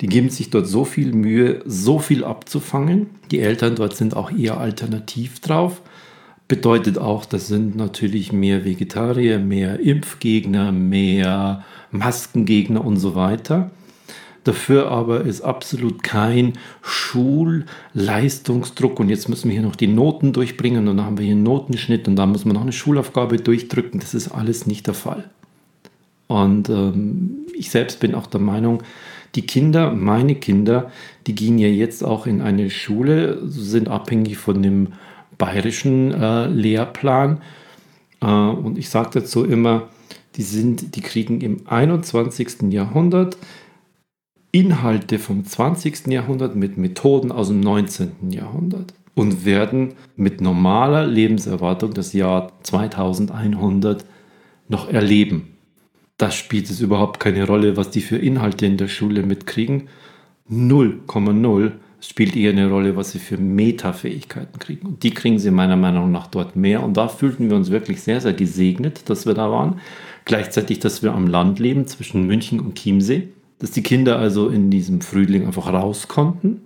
Die 0.00 0.08
geben 0.08 0.30
sich 0.30 0.50
dort 0.50 0.66
so 0.66 0.84
viel 0.84 1.12
Mühe, 1.12 1.60
so 1.64 1.98
viel 1.98 2.24
abzufangen. 2.24 3.06
Die 3.30 3.40
Eltern 3.40 3.76
dort 3.76 3.96
sind 3.96 4.16
auch 4.16 4.30
eher 4.30 4.58
alternativ 4.58 5.40
drauf. 5.40 5.80
Bedeutet 6.48 6.98
auch, 6.98 7.24
das 7.24 7.46
sind 7.46 7.76
natürlich 7.76 8.32
mehr 8.32 8.64
Vegetarier, 8.64 9.38
mehr 9.38 9.80
Impfgegner, 9.80 10.72
mehr 10.72 11.64
Maskengegner 11.90 12.84
und 12.84 12.96
so 12.96 13.14
weiter. 13.14 13.70
Dafür 14.42 14.90
aber 14.90 15.22
ist 15.22 15.40
absolut 15.40 16.02
kein 16.02 16.52
Schulleistungsdruck 16.82 19.00
und 19.00 19.08
jetzt 19.08 19.30
müssen 19.30 19.48
wir 19.48 19.54
hier 19.54 19.62
noch 19.62 19.76
die 19.76 19.86
Noten 19.86 20.34
durchbringen 20.34 20.86
und 20.86 20.98
dann 20.98 21.06
haben 21.06 21.16
wir 21.16 21.24
hier 21.24 21.34
einen 21.34 21.44
Notenschnitt 21.44 22.06
und 22.08 22.16
dann 22.16 22.30
muss 22.30 22.44
man 22.44 22.54
noch 22.54 22.60
eine 22.60 22.72
Schulaufgabe 22.72 23.38
durchdrücken. 23.38 24.00
Das 24.00 24.12
ist 24.12 24.28
alles 24.28 24.66
nicht 24.66 24.86
der 24.86 24.92
Fall. 24.92 25.30
Und 26.26 26.68
ähm, 26.68 27.46
ich 27.54 27.70
selbst 27.70 28.00
bin 28.00 28.14
auch 28.14 28.26
der 28.26 28.40
Meinung, 28.40 28.82
Die 29.34 29.42
Kinder, 29.42 29.92
meine 29.92 30.36
Kinder, 30.36 30.90
die 31.26 31.34
gehen 31.34 31.58
ja 31.58 31.68
jetzt 31.68 32.04
auch 32.04 32.26
in 32.26 32.40
eine 32.40 32.70
Schule, 32.70 33.40
sind 33.48 33.88
abhängig 33.88 34.36
von 34.36 34.62
dem 34.62 34.88
bayerischen 35.38 36.12
äh, 36.12 36.46
Lehrplan. 36.46 37.40
Äh, 38.20 38.26
und 38.26 38.78
ich 38.78 38.88
sage 38.88 39.10
dazu 39.14 39.44
immer, 39.44 39.88
die, 40.36 40.42
sind, 40.42 40.96
die 40.96 41.00
kriegen 41.00 41.40
im 41.40 41.66
21. 41.66 42.72
Jahrhundert 42.72 43.36
Inhalte 44.52 45.18
vom 45.18 45.44
20. 45.44 46.06
Jahrhundert 46.06 46.54
mit 46.54 46.78
Methoden 46.78 47.32
aus 47.32 47.48
dem 47.48 47.58
19. 47.60 48.30
Jahrhundert 48.30 48.94
und 49.14 49.44
werden 49.44 49.94
mit 50.16 50.40
normaler 50.40 51.06
Lebenserwartung 51.06 51.92
das 51.92 52.12
Jahr 52.12 52.52
2100 52.62 54.04
noch 54.68 54.88
erleben. 54.88 55.53
Das 56.16 56.36
spielt 56.36 56.70
es 56.70 56.80
überhaupt 56.80 57.20
keine 57.20 57.46
Rolle, 57.46 57.76
was 57.76 57.90
die 57.90 58.00
für 58.00 58.16
Inhalte 58.16 58.66
in 58.66 58.76
der 58.76 58.88
Schule 58.88 59.22
mitkriegen. 59.22 59.88
0,0 60.50 61.72
spielt 62.00 62.36
eher 62.36 62.50
eine 62.50 62.68
Rolle, 62.68 62.96
was 62.96 63.12
sie 63.12 63.18
für 63.18 63.38
Metafähigkeiten 63.38 64.58
kriegen. 64.58 64.86
Und 64.86 65.02
die 65.02 65.10
kriegen 65.10 65.38
sie 65.38 65.50
meiner 65.50 65.76
Meinung 65.76 66.12
nach 66.12 66.26
dort 66.26 66.54
mehr. 66.54 66.82
Und 66.82 66.96
da 66.96 67.08
fühlten 67.08 67.48
wir 67.50 67.56
uns 67.56 67.70
wirklich 67.70 68.02
sehr, 68.02 68.20
sehr 68.20 68.34
gesegnet, 68.34 69.08
dass 69.08 69.26
wir 69.26 69.34
da 69.34 69.50
waren. 69.50 69.80
Gleichzeitig, 70.24 70.78
dass 70.80 71.02
wir 71.02 71.14
am 71.14 71.26
Land 71.26 71.58
leben, 71.58 71.86
zwischen 71.86 72.26
München 72.26 72.60
und 72.60 72.78
Chiemsee 72.78 73.28
dass 73.58 73.70
die 73.70 73.82
Kinder 73.82 74.18
also 74.18 74.48
in 74.48 74.70
diesem 74.70 75.00
Frühling 75.00 75.46
einfach 75.46 75.72
raus 75.72 76.08
konnten, 76.08 76.60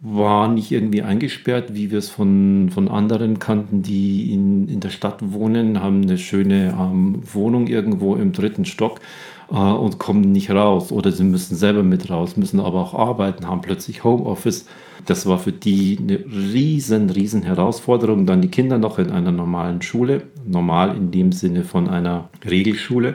war 0.00 0.48
nicht 0.48 0.70
irgendwie 0.72 1.02
eingesperrt, 1.02 1.74
wie 1.74 1.90
wir 1.90 1.98
es 1.98 2.10
von, 2.10 2.70
von 2.72 2.88
anderen 2.88 3.38
kannten, 3.38 3.82
die 3.82 4.32
in, 4.32 4.68
in 4.68 4.80
der 4.80 4.90
Stadt 4.90 5.32
wohnen, 5.32 5.82
haben 5.82 6.02
eine 6.02 6.18
schöne 6.18 6.76
ähm, 6.78 7.22
Wohnung 7.32 7.66
irgendwo 7.66 8.14
im 8.14 8.32
dritten 8.32 8.66
Stock 8.66 9.00
äh, 9.50 9.54
und 9.54 9.98
kommen 9.98 10.32
nicht 10.32 10.50
raus. 10.50 10.92
Oder 10.92 11.12
sie 11.12 11.24
müssen 11.24 11.56
selber 11.56 11.82
mit 11.82 12.10
raus, 12.10 12.36
müssen 12.36 12.60
aber 12.60 12.80
auch 12.80 12.94
arbeiten, 12.94 13.48
haben 13.48 13.62
plötzlich 13.62 14.04
Homeoffice. 14.04 14.66
Das 15.06 15.24
war 15.24 15.38
für 15.38 15.52
die 15.52 15.98
eine 16.00 16.18
riesen, 16.26 17.08
riesen 17.08 17.42
Herausforderung. 17.42 18.26
Dann 18.26 18.42
die 18.42 18.50
Kinder 18.50 18.76
noch 18.76 18.98
in 18.98 19.10
einer 19.10 19.32
normalen 19.32 19.80
Schule, 19.80 20.24
normal 20.44 20.96
in 20.96 21.10
dem 21.10 21.32
Sinne 21.32 21.64
von 21.64 21.88
einer 21.88 22.28
Regelschule 22.44 23.14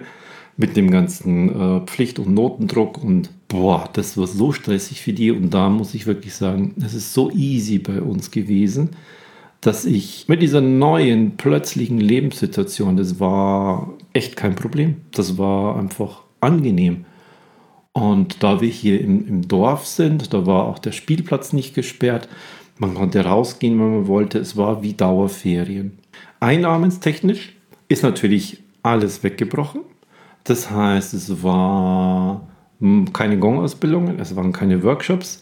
mit 0.57 0.75
dem 0.75 0.89
ganzen 0.89 1.49
äh, 1.49 1.81
Pflicht- 1.81 2.19
und 2.19 2.33
Notendruck 2.33 3.03
und 3.03 3.29
boah, 3.51 3.89
das 3.91 4.17
war 4.17 4.27
so 4.27 4.53
stressig 4.53 5.01
für 5.01 5.11
die 5.11 5.29
und 5.29 5.53
da 5.53 5.69
muss 5.69 5.93
ich 5.93 6.07
wirklich 6.07 6.33
sagen, 6.33 6.73
es 6.83 6.93
ist 6.93 7.13
so 7.13 7.29
easy 7.31 7.79
bei 7.79 8.01
uns 8.01 8.31
gewesen, 8.31 8.91
dass 9.59 9.83
ich 9.83 10.29
mit 10.29 10.41
dieser 10.41 10.61
neuen 10.61 11.35
plötzlichen 11.35 11.99
Lebenssituation, 11.99 12.95
das 12.95 13.19
war 13.19 13.93
echt 14.13 14.37
kein 14.37 14.55
Problem, 14.55 15.01
das 15.11 15.37
war 15.37 15.77
einfach 15.77 16.21
angenehm. 16.39 17.05
Und 17.91 18.41
da 18.41 18.61
wir 18.61 18.69
hier 18.69 19.01
im, 19.01 19.27
im 19.27 19.47
Dorf 19.49 19.85
sind, 19.85 20.33
da 20.33 20.45
war 20.45 20.63
auch 20.63 20.79
der 20.79 20.93
Spielplatz 20.93 21.51
nicht 21.51 21.75
gesperrt, 21.75 22.29
man 22.77 22.93
konnte 22.95 23.23
rausgehen, 23.25 23.77
wenn 23.79 23.95
man 23.95 24.07
wollte, 24.07 24.39
es 24.39 24.55
war 24.55 24.81
wie 24.81 24.93
Dauerferien. 24.93 25.99
Einnahmenstechnisch 26.39 27.53
ist 27.89 28.01
natürlich 28.01 28.63
alles 28.81 29.23
weggebrochen. 29.23 29.81
Das 30.45 30.71
heißt, 30.71 31.13
es 31.13 31.43
war 31.43 32.47
keine 33.13 33.37
Gong-Ausbildungen, 33.37 34.19
es 34.19 34.35
waren 34.35 34.51
keine 34.51 34.83
Workshops. 34.83 35.41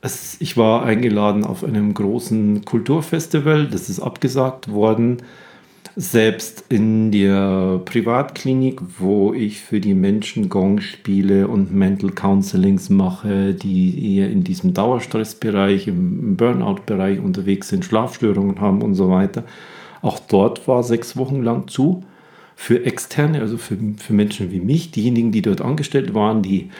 Es, 0.00 0.36
ich 0.40 0.56
war 0.56 0.84
eingeladen 0.84 1.44
auf 1.44 1.62
einem 1.62 1.94
großen 1.94 2.64
Kulturfestival, 2.64 3.68
das 3.68 3.88
ist 3.88 4.00
abgesagt 4.00 4.70
worden. 4.72 5.18
Selbst 5.94 6.64
in 6.70 7.12
der 7.12 7.80
Privatklinik, 7.84 8.80
wo 8.98 9.34
ich 9.34 9.60
für 9.60 9.78
die 9.78 9.94
Menschen 9.94 10.48
Gong 10.48 10.80
spiele 10.80 11.48
und 11.48 11.72
Mental 11.72 12.10
Counselings 12.10 12.88
mache, 12.88 13.52
die 13.52 14.16
eher 14.16 14.30
in 14.30 14.42
diesem 14.42 14.72
Dauerstressbereich, 14.72 15.88
im 15.88 16.36
Burnout-Bereich 16.36 17.20
unterwegs 17.20 17.68
sind, 17.68 17.84
Schlafstörungen 17.84 18.60
haben 18.60 18.80
und 18.80 18.94
so 18.94 19.10
weiter. 19.10 19.44
Auch 20.00 20.18
dort 20.18 20.66
war 20.66 20.82
sechs 20.82 21.16
Wochen 21.16 21.42
lang 21.42 21.68
zu 21.68 22.02
für 22.62 22.86
Externe, 22.86 23.40
also 23.40 23.58
für, 23.58 23.76
für 23.96 24.12
Menschen 24.12 24.52
wie 24.52 24.60
mich, 24.60 24.92
diejenigen, 24.92 25.32
die 25.32 25.42
dort 25.42 25.60
angestellt 25.60 26.14
waren, 26.14 26.42
die, 26.42 26.70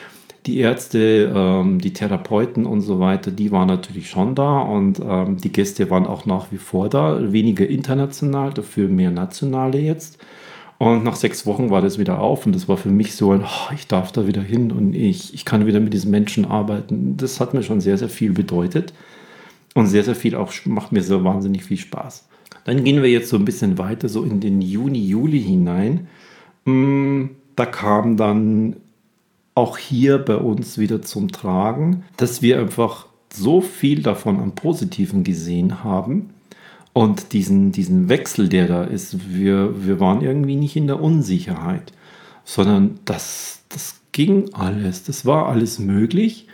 die 0.46 0.58
Ärzte, 0.58 1.32
ähm, 1.34 1.80
die 1.80 1.92
Therapeuten 1.92 2.66
und 2.66 2.82
so 2.82 3.00
weiter, 3.00 3.32
die 3.32 3.50
waren 3.50 3.66
natürlich 3.66 4.08
schon 4.08 4.36
da 4.36 4.60
und 4.60 5.00
ähm, 5.04 5.38
die 5.38 5.50
Gäste 5.50 5.90
waren 5.90 6.06
auch 6.06 6.24
nach 6.24 6.52
wie 6.52 6.58
vor 6.58 6.88
da, 6.88 7.32
weniger 7.32 7.66
international, 7.66 8.52
dafür 8.52 8.86
mehr 8.86 9.10
nationale 9.10 9.80
jetzt. 9.80 10.18
Und 10.78 11.02
nach 11.02 11.16
sechs 11.16 11.46
Wochen 11.46 11.70
war 11.70 11.82
das 11.82 11.98
wieder 11.98 12.20
auf 12.20 12.46
und 12.46 12.54
das 12.54 12.68
war 12.68 12.76
für 12.76 12.90
mich 12.90 13.16
so 13.16 13.32
ein, 13.32 13.42
oh, 13.42 13.72
ich 13.74 13.88
darf 13.88 14.12
da 14.12 14.28
wieder 14.28 14.42
hin 14.42 14.70
und 14.70 14.94
ich, 14.94 15.34
ich 15.34 15.44
kann 15.44 15.66
wieder 15.66 15.80
mit 15.80 15.92
diesen 15.92 16.12
Menschen 16.12 16.44
arbeiten. 16.44 17.16
Das 17.16 17.40
hat 17.40 17.54
mir 17.54 17.64
schon 17.64 17.80
sehr, 17.80 17.98
sehr 17.98 18.08
viel 18.08 18.30
bedeutet 18.30 18.92
und 19.74 19.88
sehr, 19.88 20.04
sehr 20.04 20.14
viel 20.14 20.36
auch, 20.36 20.52
macht 20.64 20.92
mir 20.92 21.02
so 21.02 21.24
wahnsinnig 21.24 21.64
viel 21.64 21.78
Spaß. 21.78 22.28
Dann 22.64 22.84
gehen 22.84 23.02
wir 23.02 23.10
jetzt 23.10 23.28
so 23.28 23.36
ein 23.36 23.44
bisschen 23.44 23.78
weiter, 23.78 24.08
so 24.08 24.22
in 24.22 24.40
den 24.40 24.60
Juni, 24.60 25.04
Juli 25.06 25.42
hinein. 25.42 26.06
Mm, 26.64 27.26
da 27.56 27.66
kam 27.66 28.16
dann 28.16 28.76
auch 29.54 29.78
hier 29.78 30.18
bei 30.18 30.36
uns 30.36 30.78
wieder 30.78 31.02
zum 31.02 31.30
Tragen, 31.30 32.04
dass 32.16 32.40
wir 32.40 32.58
einfach 32.58 33.06
so 33.32 33.60
viel 33.60 34.02
davon 34.02 34.40
am 34.40 34.54
Positiven 34.54 35.24
gesehen 35.24 35.84
haben 35.84 36.30
und 36.92 37.32
diesen, 37.32 37.72
diesen 37.72 38.08
Wechsel, 38.08 38.48
der 38.48 38.66
da 38.66 38.84
ist. 38.84 39.34
Wir, 39.34 39.86
wir 39.86 40.00
waren 40.00 40.22
irgendwie 40.22 40.56
nicht 40.56 40.76
in 40.76 40.86
der 40.86 41.00
Unsicherheit, 41.00 41.92
sondern 42.44 42.98
das, 43.04 43.62
das 43.68 44.00
ging 44.12 44.52
alles, 44.52 45.04
das 45.04 45.26
war 45.26 45.48
alles 45.48 45.78
möglich 45.78 46.46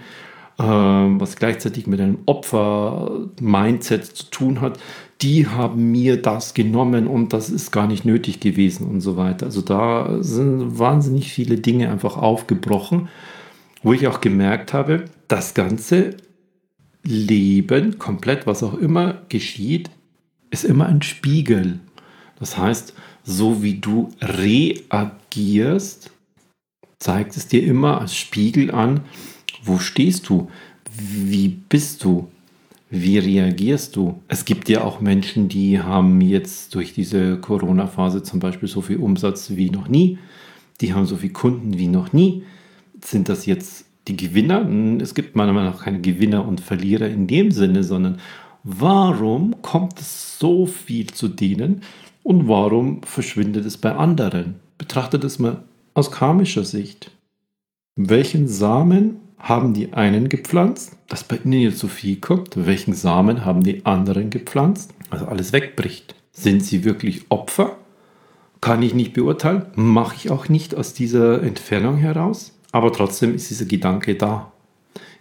äh, 0.59 0.63
was 0.63 1.37
gleichzeitig 1.37 1.87
mit 1.87 2.01
einem 2.01 2.17
Opfer-Mindset 2.25 4.05
zu 4.05 4.25
tun 4.25 4.59
hat. 4.59 4.77
Die 5.21 5.47
haben 5.47 5.89
mir 5.89 6.21
das 6.21 6.53
genommen 6.53 7.07
und 7.07 7.31
das 7.31 7.49
ist 7.49 7.71
gar 7.71 7.87
nicht 7.87 8.03
nötig 8.03 8.41
gewesen 8.41 8.85
und 8.85 8.99
so 8.99 9.15
weiter. 9.15 9.45
Also 9.45 9.61
da 9.61 10.17
sind 10.19 10.77
wahnsinnig 10.77 11.31
viele 11.31 11.55
Dinge 11.55 11.89
einfach 11.89 12.17
aufgebrochen, 12.17 13.07
wo 13.81 13.93
ich 13.93 14.09
auch 14.09 14.19
gemerkt 14.19 14.73
habe, 14.73 15.05
das 15.29 15.53
ganze 15.53 16.17
Leben, 17.01 17.97
komplett 17.97 18.45
was 18.45 18.61
auch 18.61 18.73
immer 18.73 19.21
geschieht, 19.29 19.89
ist 20.49 20.65
immer 20.65 20.87
ein 20.87 21.01
Spiegel. 21.01 21.79
Das 22.39 22.57
heißt, 22.57 22.93
so 23.23 23.63
wie 23.63 23.75
du 23.75 24.09
reagierst, 24.21 26.11
zeigt 26.99 27.35
es 27.37 27.47
dir 27.47 27.63
immer 27.63 28.01
als 28.01 28.15
Spiegel 28.15 28.71
an, 28.71 29.01
wo 29.63 29.79
stehst 29.79 30.29
du, 30.29 30.49
wie 30.97 31.47
bist 31.47 32.03
du, 32.03 32.29
wie 32.89 33.17
reagierst 33.17 33.95
du. 33.95 34.21
Es 34.27 34.45
gibt 34.45 34.69
ja 34.69 34.83
auch 34.83 34.99
Menschen, 35.01 35.47
die 35.47 35.79
haben 35.79 36.21
jetzt 36.21 36.75
durch 36.75 36.93
diese 36.93 37.37
Corona-Phase 37.37 38.21
zum 38.23 38.39
Beispiel 38.39 38.67
so 38.67 38.81
viel 38.81 38.97
Umsatz 38.97 39.51
wie 39.51 39.69
noch 39.69 39.87
nie, 39.87 40.17
die 40.81 40.93
haben 40.93 41.05
so 41.05 41.15
viele 41.15 41.33
Kunden 41.33 41.77
wie 41.77 41.87
noch 41.87 42.11
nie. 42.13 42.43
Sind 43.03 43.29
das 43.29 43.45
jetzt 43.45 43.85
die 44.07 44.17
Gewinner? 44.17 44.67
Es 45.01 45.15
gibt 45.15 45.35
meiner 45.35 45.53
Meinung 45.53 45.71
nach 45.71 45.83
keine 45.83 46.01
Gewinner 46.01 46.45
und 46.47 46.59
Verlierer 46.59 47.07
in 47.07 47.27
dem 47.27 47.51
Sinne, 47.51 47.83
sondern 47.83 48.19
warum 48.63 49.61
kommt 49.61 49.99
es 49.99 50.37
so 50.37 50.65
viel 50.65 51.07
zu 51.07 51.27
denen, 51.27 51.81
Und 52.23 52.47
warum 52.47 53.03
verschwindet 53.03 53.65
es 53.65 53.77
bei 53.77 53.93
anderen? 53.93 54.59
Betrachtet 54.77 55.23
es 55.23 55.39
mal 55.39 55.63
aus 55.93 56.11
karmischer 56.11 56.63
Sicht. 56.63 57.11
Welchen 57.95 58.47
Samen 58.47 59.17
haben 59.37 59.73
die 59.73 59.93
einen 59.93 60.29
gepflanzt, 60.29 60.97
dass 61.07 61.23
bei 61.23 61.39
ihnen 61.43 61.61
jetzt 61.61 61.79
so 61.79 61.87
viel 61.87 62.17
kommt? 62.17 62.65
Welchen 62.65 62.93
Samen 62.93 63.43
haben 63.43 63.63
die 63.63 63.85
anderen 63.85 64.29
gepflanzt? 64.29 64.93
Also 65.09 65.25
alles 65.25 65.51
wegbricht. 65.51 66.15
Sind 66.31 66.63
sie 66.63 66.83
wirklich 66.83 67.25
Opfer? 67.29 67.77
Kann 68.61 68.83
ich 68.83 68.93
nicht 68.93 69.13
beurteilen, 69.13 69.65
mache 69.75 70.15
ich 70.15 70.29
auch 70.29 70.47
nicht 70.47 70.75
aus 70.75 70.93
dieser 70.93 71.41
Entfernung 71.41 71.97
heraus. 71.97 72.57
Aber 72.71 72.93
trotzdem 72.93 73.33
ist 73.33 73.49
dieser 73.49 73.65
Gedanke 73.65 74.15
da. 74.15 74.51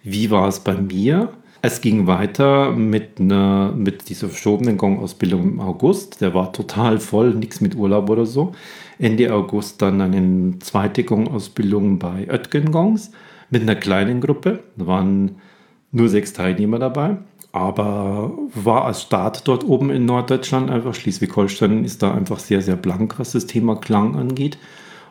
Wie 0.02 0.30
war 0.30 0.46
es 0.46 0.60
bei 0.60 0.74
mir? 0.74 1.32
Es 1.62 1.82
ging 1.82 2.06
weiter 2.06 2.72
mit, 2.72 3.20
einer, 3.20 3.72
mit 3.72 4.08
dieser 4.08 4.28
verschobenen 4.28 4.78
Gong-Ausbildung 4.78 5.42
im 5.42 5.60
August. 5.60 6.22
Der 6.22 6.32
war 6.32 6.52
total 6.54 6.98
voll, 6.98 7.34
nichts 7.34 7.60
mit 7.60 7.74
Urlaub 7.74 8.08
oder 8.08 8.24
so. 8.24 8.52
Ende 8.98 9.32
August 9.34 9.82
dann 9.82 10.00
eine 10.00 10.58
zweite 10.60 11.04
Gong-Ausbildung 11.04 11.98
bei 11.98 12.26
Oetgen 12.30 12.72
Gongs 12.72 13.10
mit 13.50 13.60
einer 13.60 13.76
kleinen 13.76 14.22
Gruppe. 14.22 14.60
Da 14.76 14.86
waren 14.86 15.36
nur 15.92 16.08
sechs 16.08 16.32
Teilnehmer 16.32 16.78
dabei. 16.78 17.18
Aber 17.52 18.32
war 18.54 18.86
als 18.86 19.02
Start 19.02 19.46
dort 19.46 19.64
oben 19.64 19.90
in 19.90 20.06
Norddeutschland 20.06 20.70
einfach 20.70 20.94
Schleswig-Holstein 20.94 21.84
ist 21.84 22.02
da 22.02 22.14
einfach 22.14 22.38
sehr, 22.38 22.62
sehr 22.62 22.76
blank, 22.76 23.18
was 23.18 23.32
das 23.32 23.46
Thema 23.46 23.76
Klang 23.76 24.16
angeht 24.16 24.56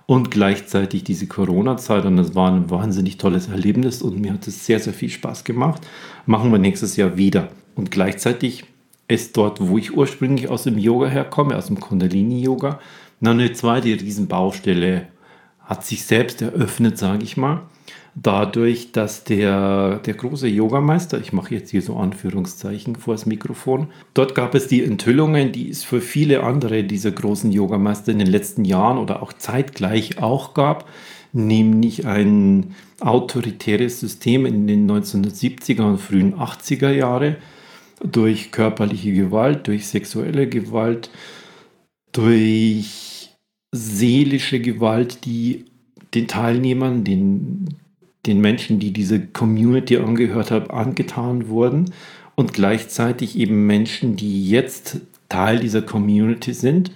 und 0.10 0.32
gleichzeitig 0.32 1.04
diese 1.04 1.28
Corona-Zeit 1.28 2.04
und 2.04 2.18
das 2.18 2.34
war 2.34 2.52
ein 2.52 2.72
wahnsinnig 2.72 3.20
tolles 3.20 3.48
Erlebnis 3.48 4.02
und 4.02 4.20
mir 4.20 4.34
hat 4.34 4.48
es 4.48 4.66
sehr, 4.66 4.80
sehr 4.80 4.92
viel 4.92 5.10
Spaß 5.12 5.44
gemacht. 5.44 5.86
Machen 6.26 6.52
wir 6.52 6.58
nächstes 6.58 6.96
Jahr 6.96 7.16
wieder. 7.16 7.50
Und 7.76 7.92
gleichzeitig 7.92 8.64
ist 9.08 9.38
dort, 9.38 9.62
wo 9.62 9.78
ich 9.78 9.96
ursprünglich 9.96 10.50
aus 10.50 10.64
dem 10.64 10.80
Yoga 10.80 11.10
herkomme, 11.10 11.56
aus 11.56 11.68
dem 11.68 11.80
Kundalini-Yoga, 11.80 12.80
noch 13.20 13.32
eine 13.32 13.54
zweite 13.54 13.90
Riesenbaustelle 13.90 15.10
hat 15.60 15.86
sich 15.86 16.04
selbst 16.04 16.42
eröffnet, 16.42 16.98
sage 16.98 17.24
ich 17.24 17.38
mal 17.38 17.62
dadurch, 18.22 18.92
dass 18.92 19.24
der, 19.24 20.00
der 20.00 20.14
große 20.14 20.48
Yogameister, 20.48 21.20
ich 21.20 21.34
mache 21.34 21.56
jetzt 21.56 21.70
hier 21.70 21.82
so 21.82 21.96
Anführungszeichen 21.96 22.96
vor 22.96 23.14
das 23.14 23.26
Mikrofon, 23.26 23.88
dort 24.14 24.36
gab 24.36 24.56
es 24.56 24.68
die 24.68 24.84
Enthüllungen, 24.84 25.52
die 25.52 25.70
es 25.70 25.84
für 25.84 26.02
viele 26.02 26.44
andere 26.44 26.84
dieser 26.84 27.12
großen 27.12 27.52
Yogameister 27.52 28.12
in 28.12 28.20
den 28.20 28.28
letzten 28.28 28.66
Jahren 28.66 28.98
oder 28.98 29.22
auch 29.22 29.34
zeitgleich 29.34 30.22
auch 30.22 30.54
gab, 30.54 30.90
nämlich 31.32 32.06
ein 32.06 32.76
autoritäres 33.00 34.00
System 34.00 34.46
in 34.46 34.68
den 34.68 34.90
1970er 34.90 35.84
und 35.84 36.00
frühen 36.00 36.36
80er 36.36 36.92
Jahre 36.92 37.38
durch 38.04 38.52
körperliche 38.52 39.14
Gewalt, 39.14 39.68
durch 39.68 39.88
sexuelle 39.88 40.48
Gewalt, 40.48 41.10
durch 42.12 43.30
seelische 43.72 44.60
Gewalt, 44.60 45.26
die 45.26 45.66
den 46.14 46.28
Teilnehmern, 46.28 47.04
den 47.04 47.68
den 48.26 48.42
Menschen, 48.42 48.80
die 48.80 48.92
diese 48.92 49.20
Community 49.20 49.98
angehört 49.98 50.52
haben, 50.52 50.70
angetan 50.70 51.48
wurden 51.48 51.92
und 52.36 52.54
gleichzeitig 52.54 53.38
eben 53.38 53.66
Menschen, 53.68 54.16
die 54.16 54.50
jetzt 54.50 55.02
Teil 55.30 55.60
dieser 55.60 55.82
Community 55.82 56.54
sind 56.54 56.92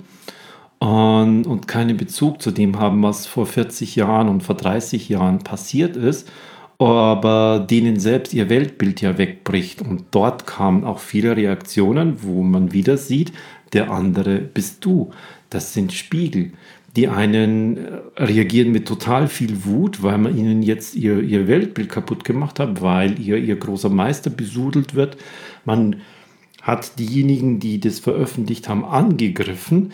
und, 0.79 1.45
und 1.45 1.67
keinen 1.67 1.97
Bezug 1.97 2.41
zu 2.41 2.51
dem 2.51 2.79
haben, 2.79 3.03
was 3.03 3.25
vor 3.25 3.45
40 3.45 3.95
Jahren 3.95 4.27
und 4.27 4.43
vor 4.43 4.55
30 4.55 5.07
Jahren 5.07 5.39
passiert 5.39 5.95
ist, 5.95 6.29
aber 6.77 7.65
denen 7.69 7.99
selbst 7.99 8.33
ihr 8.33 8.49
Weltbild 8.49 8.99
ja 9.01 9.17
wegbricht. 9.17 9.81
Und 9.81 10.05
dort 10.11 10.45
kamen 10.45 10.83
auch 10.83 10.99
viele 10.99 11.37
Reaktionen, 11.37 12.23
wo 12.23 12.43
man 12.43 12.73
wieder 12.73 12.97
sieht, 12.97 13.31
der 13.71 13.91
andere 13.91 14.39
bist 14.39 14.83
du. 14.83 15.11
Das 15.49 15.73
sind 15.73 15.93
Spiegel. 15.93 16.51
Die 16.95 17.07
einen 17.07 17.77
äh, 17.77 18.01
reagieren 18.17 18.71
mit 18.71 18.87
total 18.87 19.27
viel 19.27 19.65
Wut, 19.65 20.03
weil 20.03 20.17
man 20.17 20.37
ihnen 20.37 20.61
jetzt 20.61 20.95
ihr, 20.95 21.21
ihr 21.21 21.47
Weltbild 21.47 21.89
kaputt 21.89 22.23
gemacht 22.23 22.59
hat, 22.59 22.81
weil 22.81 23.19
ihr, 23.19 23.37
ihr 23.37 23.55
großer 23.55 23.89
Meister 23.89 24.29
besudelt 24.29 24.93
wird. 24.93 25.17
Man 25.65 26.01
hat 26.61 26.97
diejenigen, 26.97 27.59
die 27.59 27.79
das 27.79 27.99
veröffentlicht 27.99 28.69
haben, 28.69 28.85
angegriffen 28.85 29.91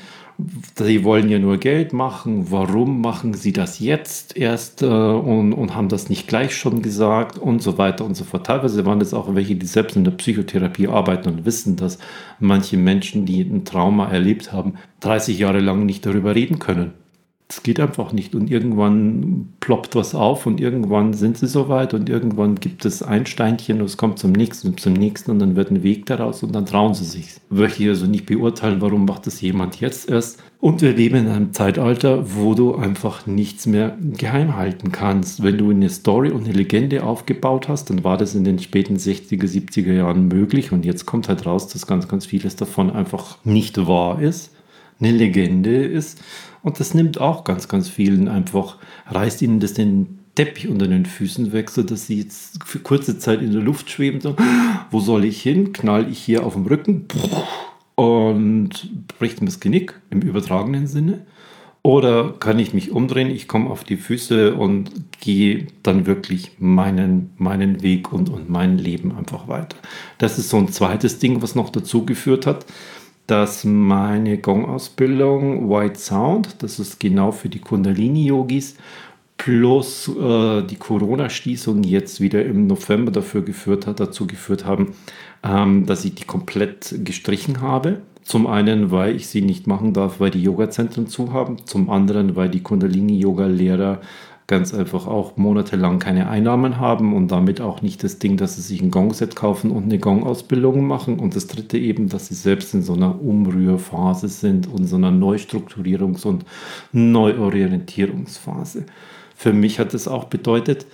sie 0.78 1.04
wollen 1.04 1.30
ja 1.30 1.39
nur 1.39 1.58
Geld 1.58 1.93
machen, 1.93 2.52
warum 2.52 3.02
machen 3.02 3.34
sie 3.34 3.52
das 3.52 3.80
jetzt 3.80 4.38
erst 4.38 4.82
äh, 4.82 4.86
und, 4.86 5.54
und 5.54 5.75
haben 5.75 5.89
das 5.89 6.10
nicht 6.10 6.28
gleich 6.28 6.56
schon 6.56 6.82
gesagt 6.82 7.38
und 7.38 7.62
so 7.62 7.78
weiter 7.78 8.06
und 8.06 8.15
so 8.15 8.23
fort. 8.23 8.45
Teilweise 8.45 8.86
waren 8.86 9.02
es 9.02 9.13
auch 9.13 9.36
welche, 9.36 9.56
die 9.56 9.65
selbst 9.65 9.95
in 9.95 10.04
der 10.04 10.12
Psychotherapie 10.12 10.88
arbeiten 10.88 11.30
und 11.30 11.45
wissen, 11.45 11.75
dass 11.75 11.99
manche 12.39 12.78
Menschen, 12.78 13.25
die 13.25 13.41
ein 13.41 13.65
Trauma 13.65 14.10
erlebt 14.10 14.52
haben, 14.52 14.75
30 15.02 15.39
Jahre 15.39 15.60
lang 15.60 15.86
nicht 15.86 16.06
darüber 16.06 16.36
reden 16.36 16.60
können. 16.60 16.93
Es 17.52 17.64
geht 17.64 17.80
einfach 17.80 18.14
nicht. 18.14 18.36
Und 18.36 18.52
irgendwann 18.52 19.50
ploppt 19.60 19.96
was 19.96 20.14
auf 20.14 20.46
und 20.46 20.62
irgendwann 20.62 21.14
sind 21.14 21.40
sie 21.40 21.48
soweit 21.48 21.96
und 21.96 22.08
irgendwann 22.08 22.56
gibt 22.56 22.86
es 22.86 23.02
ein 23.02 23.26
Steinchen 23.26 23.80
und 23.80 23.88
es 23.88 23.98
kommt 23.98 24.20
zum 24.20 24.34
nächsten 24.34 24.68
und 24.68 24.80
zum 24.80 24.94
nächsten 24.94 25.32
und 25.32 25.40
dann 25.40 25.56
wird 25.56 25.72
ein 25.72 25.82
Weg 25.82 26.06
daraus 26.06 26.44
und 26.44 26.54
dann 26.54 26.68
trauen 26.68 26.94
sie 26.94 27.06
sich. 27.06 27.38
Möchte 27.50 27.82
ich 27.82 27.90
also 27.90 28.06
nicht 28.06 28.28
beurteilen, 28.28 28.82
warum 28.82 29.06
macht 29.06 29.26
das 29.26 29.42
jemand 29.42 29.80
jetzt 29.80 30.12
erst. 30.12 30.44
Und 30.62 30.84
wir 30.84 30.94
leben 30.94 31.16
in 31.16 31.28
einem 31.28 31.52
Zeitalter, 31.52 32.36
wo 32.36 32.54
du 32.54 32.76
einfach 32.76 33.26
nichts 33.26 33.66
mehr 33.66 33.98
geheim 34.00 34.56
halten 34.56 34.92
kannst. 34.92 35.42
Wenn 35.42 35.58
du 35.58 35.72
eine 35.72 35.90
Story 35.90 36.30
und 36.30 36.44
eine 36.44 36.54
Legende 36.54 37.04
aufgebaut 37.04 37.68
hast, 37.68 37.90
dann 37.90 38.04
war 38.04 38.18
das 38.18 38.36
in 38.36 38.44
den 38.44 38.60
späten 38.60 38.98
60er, 38.98 39.48
70er 39.48 39.94
Jahren 39.94 40.28
möglich 40.28 40.72
und 40.72 40.86
jetzt 40.86 41.08
kommt 41.08 41.30
halt 41.30 41.48
raus, 41.48 41.68
dass 41.68 41.88
ganz, 41.88 42.08
ganz 42.08 42.28
vieles 42.28 42.56
davon 42.56 42.92
einfach 42.92 43.38
nicht 43.44 43.88
wahr 43.88 44.22
ist, 44.22 44.52
eine 45.00 45.12
Legende 45.12 45.84
ist 45.84 46.22
und 46.62 46.80
das 46.80 46.94
nimmt 46.94 47.20
auch 47.20 47.44
ganz, 47.44 47.68
ganz 47.68 47.90
vielen 47.90 48.28
einfach, 48.28 48.78
reißt 49.08 49.42
ihnen 49.42 49.60
das 49.60 49.74
den 49.74 50.20
Teppich 50.36 50.70
unter 50.70 50.88
den 50.88 51.06
Füßen 51.06 51.52
weg, 51.52 51.70
sodass 51.70 52.08
sie 52.08 52.20
jetzt 52.20 52.64
für 52.64 52.80
kurze 52.80 53.18
Zeit 53.20 53.42
in 53.42 53.52
der 53.52 53.62
Luft 53.62 53.90
schweben. 53.90 54.22
So, 54.22 54.36
wo 54.90 55.00
soll 55.00 55.26
ich 55.26 55.42
hin? 55.42 55.74
Knall 55.74 56.10
ich 56.10 56.20
hier 56.20 56.46
auf 56.46 56.54
dem 56.54 56.66
Rücken 56.66 57.06
und 57.96 58.90
bricht 59.20 59.42
mir 59.42 59.48
das 59.48 59.60
Genick 59.60 60.00
im 60.10 60.22
übertragenen 60.22 60.88
Sinne. 60.88 61.26
Oder 61.82 62.34
kann 62.34 62.60
ich 62.60 62.74
mich 62.74 62.92
umdrehen, 62.92 63.30
ich 63.30 63.48
komme 63.48 63.70
auf 63.70 63.86
die 63.86 63.96
Füße 63.96 64.54
und 64.54 64.92
gehe 65.22 65.68
dann 65.82 66.06
wirklich 66.06 66.52
meinen, 66.60 67.32
meinen 67.38 67.82
Weg 67.82 68.12
und, 68.12 68.30
und 68.30 68.50
mein 68.50 68.78
Leben 68.78 69.16
einfach 69.18 69.48
weiter. 69.48 69.78
Das 70.18 70.38
ist 70.38 70.50
so 70.50 70.58
ein 70.58 70.70
zweites 70.70 71.20
Ding, 71.20 71.42
was 71.42 71.56
noch 71.56 71.70
dazu 71.70 72.06
geführt 72.06 72.46
hat 72.46 72.66
dass 73.30 73.63
meine 73.63 74.39
Gong-Ausbildung 74.39 75.70
White 75.70 76.00
Sound, 76.00 76.63
das 76.63 76.80
ist 76.80 77.00
genau 77.00 77.32
für 77.32 77.50
die 77.50 77.60
Kundalini-Yogis, 77.60 78.76
plus 79.38 80.08
äh, 80.10 80.63
die 80.63 80.76
Corona-Schließung 80.76 81.84
jetzt 81.84 82.22
wieder 82.22 82.44
im 82.44 82.68
November 82.68 83.12
dafür 83.12 83.42
geführt 83.42 83.86
hat, 83.88 84.00
dazu 84.00 84.26
geführt 84.26 84.65
haben, 84.65 84.96
ähm, 85.44 85.86
dass 85.86 86.06
ich 86.06 86.15
die 86.15 86.26
komplett 86.26 87.06
gestrichen 87.06 87.62
habe. 87.62 88.02
Zum 88.24 88.48
einen, 88.48 88.92
weil 88.92 89.15
ich 89.15 89.28
sie 89.28 89.42
nicht 89.42 89.68
machen 89.68 89.94
darf, 89.94 90.20
weil 90.20 90.32
die 90.32 90.44
Yoga-Zentren 90.44 91.08
zu 91.08 91.32
haben. 91.32 91.65
Zum 91.65 91.89
anderen, 91.89 92.36
weil 92.36 92.50
die 92.50 92.62
Kundalini-Yoga-Lehrer 92.62 94.02
ganz 94.50 94.74
einfach 94.74 95.06
auch 95.06 95.38
monatelang 95.38 96.00
keine 96.00 96.28
Einnahmen 96.28 96.80
haben 96.80 97.14
und 97.14 97.30
damit 97.30 97.62
auch 97.62 97.84
nicht 97.84 98.04
das 98.04 98.18
Ding, 98.18 98.36
dass 98.36 98.56
sie 98.56 98.64
sich 98.64 98.82
ein 98.82 98.90
Gong-Set 98.90 99.36
kaufen 99.36 99.70
und 99.70 99.84
eine 99.84 100.00
Gong-Ausbildung 100.00 100.88
machen. 100.88 101.20
Und 101.20 101.36
das 101.36 101.46
dritte 101.46 101.78
eben, 101.78 102.10
dass 102.10 102.28
sie 102.28 102.34
selbst 102.34 102.74
in 102.74 102.82
so 102.82 102.94
einer 102.94 103.22
Umrührphase 103.22 104.28
sind 104.28 104.66
und 104.66 104.86
so 104.86 104.96
einer 104.96 105.12
Neustrukturierungs- 105.12 106.26
und 106.26 106.46
Neuorientierungsphase. 106.94 108.88
Für 109.36 109.54
mich 109.54 109.78
hat 109.78 109.94
das 109.94 110.08
auch 110.08 110.26
bedeutet, 110.26 110.88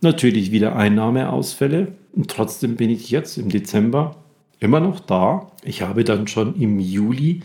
natürlich 0.00 0.50
wieder 0.50 0.74
Einnahmeausfälle. 0.74 1.88
Und 2.12 2.30
trotzdem 2.30 2.76
bin 2.76 2.88
ich 2.88 3.10
jetzt 3.10 3.36
im 3.36 3.50
Dezember 3.50 4.16
immer 4.60 4.80
noch 4.80 4.98
da. 4.98 5.52
Ich 5.62 5.82
habe 5.82 6.04
dann 6.04 6.26
schon 6.26 6.58
im 6.58 6.80
Juli 6.80 7.42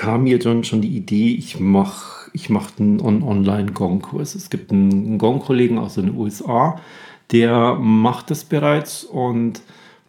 kam 0.00 0.22
mir 0.22 0.38
dann 0.38 0.64
schon 0.64 0.80
die 0.80 0.96
Idee, 0.96 1.34
ich 1.34 1.60
mache 1.60 2.19
ich 2.32 2.50
mache 2.50 2.72
einen 2.78 3.00
Online-Gong-Kurs. 3.00 4.34
Es 4.34 4.50
gibt 4.50 4.70
einen 4.70 5.18
Gong-Kollegen 5.18 5.78
aus 5.78 5.94
den 5.94 6.16
USA, 6.16 6.78
der 7.32 7.74
macht 7.74 8.30
das 8.30 8.44
bereits 8.44 9.04
und 9.04 9.60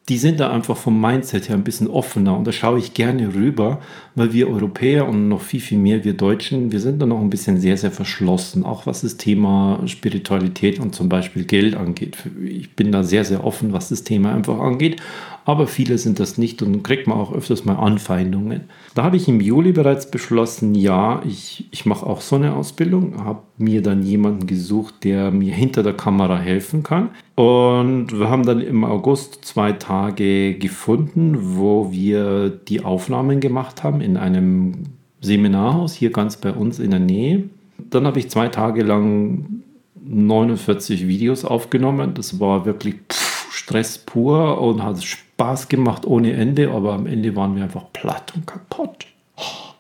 die 0.10 0.18
sind 0.18 0.40
da 0.40 0.52
einfach 0.52 0.76
vom 0.76 1.00
Mindset 1.00 1.48
her 1.48 1.56
ein 1.56 1.64
bisschen 1.64 1.88
offener 1.88 2.36
und 2.36 2.46
da 2.46 2.52
schaue 2.52 2.80
ich 2.80 2.96
gerne 2.96 3.34
rüber, 3.34 3.80
weil 4.16 4.34
wir 4.34 4.50
Europäer 4.50 5.08
und 5.08 5.30
noch 5.30 5.42
viel, 5.42 5.60
viel 5.60 5.78
mehr 5.78 6.04
wir 6.04 6.14
Deutschen, 6.14 6.72
wir 6.72 6.80
sind 6.80 7.00
da 7.00 7.06
noch 7.06 7.22
ein 7.22 7.30
bisschen 7.30 7.62
sehr, 7.62 7.78
sehr 7.78 7.92
verschlossen, 7.92 8.66
auch 8.66 8.88
was 8.88 9.02
das 9.02 9.18
Thema 9.18 9.80
Spiritualität 9.86 10.80
und 10.80 10.96
zum 10.96 11.08
Beispiel 11.08 11.46
Geld 11.46 11.76
angeht. 11.76 12.18
Ich 12.44 12.76
bin 12.76 12.92
da 12.92 13.04
sehr, 13.04 13.24
sehr 13.24 13.46
offen, 13.46 13.74
was 13.74 13.90
das 13.90 14.04
Thema 14.04 14.34
einfach 14.34 14.60
angeht 14.60 15.00
aber 15.46 15.68
viele 15.68 15.98
sind 15.98 16.20
das 16.20 16.38
nicht 16.38 16.62
und 16.62 16.84
kriegt 16.84 17.08
man 17.08 17.18
auch 17.18 17.34
öfters 17.34 17.66
mal 17.66 17.76
Anfeindungen. 17.76 18.66
Da 18.94 19.04
habe 19.04 19.18
ich 19.18 19.28
im 19.28 19.42
Juli 19.42 19.72
bereits 19.72 20.10
beschlossen, 20.12 20.76
ja, 20.76 21.22
ich, 21.26 21.68
ich 21.72 21.86
mache 21.86 22.06
auch 22.06 22.22
so 22.22 22.36
eine 22.36 22.54
Ausbildung, 22.56 23.24
habe 23.24 23.42
mir 23.58 23.82
dann 23.82 24.04
jemanden 24.04 24.48
gesucht, 24.48 25.04
der 25.04 25.32
mir 25.32 25.54
hinter 25.54 25.84
der 25.84 25.94
Kamera 25.94 26.38
helfen 26.38 26.84
kann. 26.84 27.10
Und 27.36 28.18
wir 28.18 28.30
haben 28.30 28.46
dann 28.46 28.62
im 28.62 28.84
August 28.84 29.46
zwei 29.46 29.72
Tage 29.72 30.56
gefunden, 30.56 31.38
wo 31.56 31.92
wir 31.92 32.50
die 32.50 32.84
Aufnahmen 32.84 33.40
gemacht 33.40 33.84
haben 33.84 34.02
in 34.02 34.18
einem 34.18 34.74
Seminarhaus 35.22 35.94
hier 35.94 36.12
ganz 36.12 36.38
bei 36.38 36.52
uns 36.52 36.80
in 36.80 36.92
der 36.92 37.00
Nähe. 37.00 37.44
Dann 37.78 38.06
habe 38.06 38.20
ich 38.20 38.30
zwei 38.30 38.48
Tage 38.48 38.84
lang 38.84 39.62
49 40.04 41.08
Videos 41.08 41.46
aufgenommen. 41.46 42.14
Das 42.14 42.40
war 42.40 42.66
wirklich 42.66 42.96
pff, 43.12 43.31
Stress 43.72 44.00
pur 44.00 44.60
und 44.60 44.84
hat 44.84 45.02
Spaß 45.02 45.70
gemacht 45.70 46.06
ohne 46.06 46.34
Ende, 46.34 46.72
aber 46.72 46.94
am 46.94 47.08
Ende 47.08 47.36
waren 47.38 47.56
wir 47.56 47.64
einfach 47.64 47.86
platt 47.94 48.34
und 48.36 48.46
kaputt. 48.46 49.08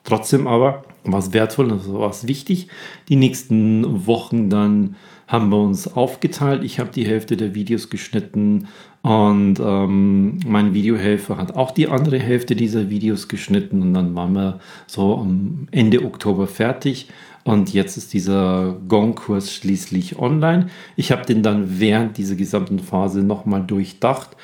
Trotzdem 0.05 0.47
aber 0.47 0.85
war 1.03 1.19
es 1.19 1.33
wertvoll 1.33 1.71
und 1.71 1.93
war 1.93 2.09
es 2.09 2.25
wichtig. 2.25 2.69
Die 3.09 3.17
nächsten 3.17 4.07
Wochen 4.07 4.49
dann 4.49 4.95
haben 5.31 5.49
wir 5.49 5.61
uns 5.61 5.87
aufgeteilt. 5.87 6.65
Ich 6.65 6.77
habe 6.77 6.91
die 6.91 7.07
Hälfte 7.07 7.37
der 7.37 7.55
Videos 7.55 7.89
geschnitten 7.89 8.67
und 9.01 9.61
ähm, 9.61 10.39
mein 10.45 10.73
Videohelfer 10.73 11.37
hat 11.37 11.55
auch 11.55 11.71
die 11.71 11.87
andere 11.87 12.19
Hälfte 12.19 12.53
dieser 12.53 12.89
Videos 12.89 13.29
geschnitten 13.29 13.81
und 13.81 13.93
dann 13.93 14.13
waren 14.13 14.33
wir 14.33 14.59
so 14.87 15.17
am 15.17 15.67
Ende 15.71 16.03
Oktober 16.03 16.47
fertig. 16.47 17.07
Und 17.45 17.73
jetzt 17.73 17.95
ist 17.95 18.13
dieser 18.13 18.75
Gong-Kurs 18.89 19.53
schließlich 19.53 20.19
online. 20.19 20.67
Ich 20.97 21.13
habe 21.13 21.25
den 21.25 21.43
dann 21.43 21.79
während 21.79 22.17
dieser 22.17 22.35
gesamten 22.35 22.79
Phase 22.79 23.23
nochmal 23.23 23.63
durchdacht 23.63 24.35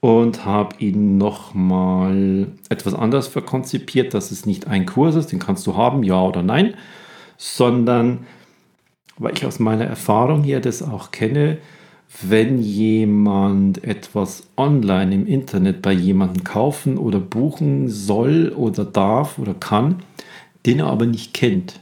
und 0.00 0.46
habe 0.46 0.74
ihn 0.78 1.18
nochmal 1.18 2.48
etwas 2.70 2.94
anders 2.94 3.28
verkonzipiert, 3.28 4.14
dass 4.14 4.30
es 4.30 4.46
nicht 4.46 4.66
ein 4.66 4.86
Kurs 4.86 5.16
ist, 5.16 5.32
den 5.32 5.38
kannst 5.38 5.66
du 5.66 5.76
haben, 5.76 6.02
ja 6.02 6.20
oder 6.22 6.42
nein, 6.42 6.74
sondern 7.36 8.20
weil 9.20 9.34
ich 9.34 9.46
aus 9.46 9.60
meiner 9.60 9.84
Erfahrung 9.84 10.42
hier 10.42 10.60
das 10.60 10.82
auch 10.82 11.12
kenne, 11.12 11.58
wenn 12.22 12.60
jemand 12.60 13.84
etwas 13.84 14.48
online 14.56 15.14
im 15.14 15.26
Internet 15.26 15.80
bei 15.80 15.92
jemandem 15.92 16.42
kaufen 16.42 16.98
oder 16.98 17.20
buchen 17.20 17.88
soll 17.88 18.52
oder 18.56 18.84
darf 18.84 19.38
oder 19.38 19.54
kann, 19.54 20.02
den 20.66 20.80
er 20.80 20.86
aber 20.86 21.06
nicht 21.06 21.34
kennt, 21.34 21.78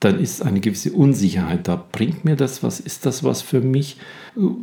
dann 0.00 0.18
ist 0.18 0.42
eine 0.42 0.60
gewisse 0.60 0.92
Unsicherheit 0.92 1.68
da. 1.68 1.84
Bringt 1.92 2.24
mir 2.24 2.34
das 2.34 2.62
was? 2.62 2.80
Ist 2.80 3.06
das 3.06 3.22
was 3.22 3.42
für 3.42 3.60
mich? 3.60 3.98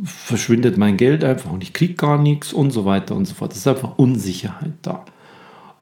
Verschwindet 0.04 0.76
mein 0.76 0.96
Geld 0.96 1.24
einfach 1.24 1.52
und 1.52 1.62
ich 1.62 1.72
kriege 1.72 1.94
gar 1.94 2.20
nichts 2.20 2.52
und 2.52 2.72
so 2.72 2.84
weiter 2.84 3.14
und 3.14 3.24
so 3.24 3.34
fort. 3.34 3.52
Es 3.52 3.58
ist 3.58 3.68
einfach 3.68 3.96
Unsicherheit 3.96 4.74
da. 4.82 5.04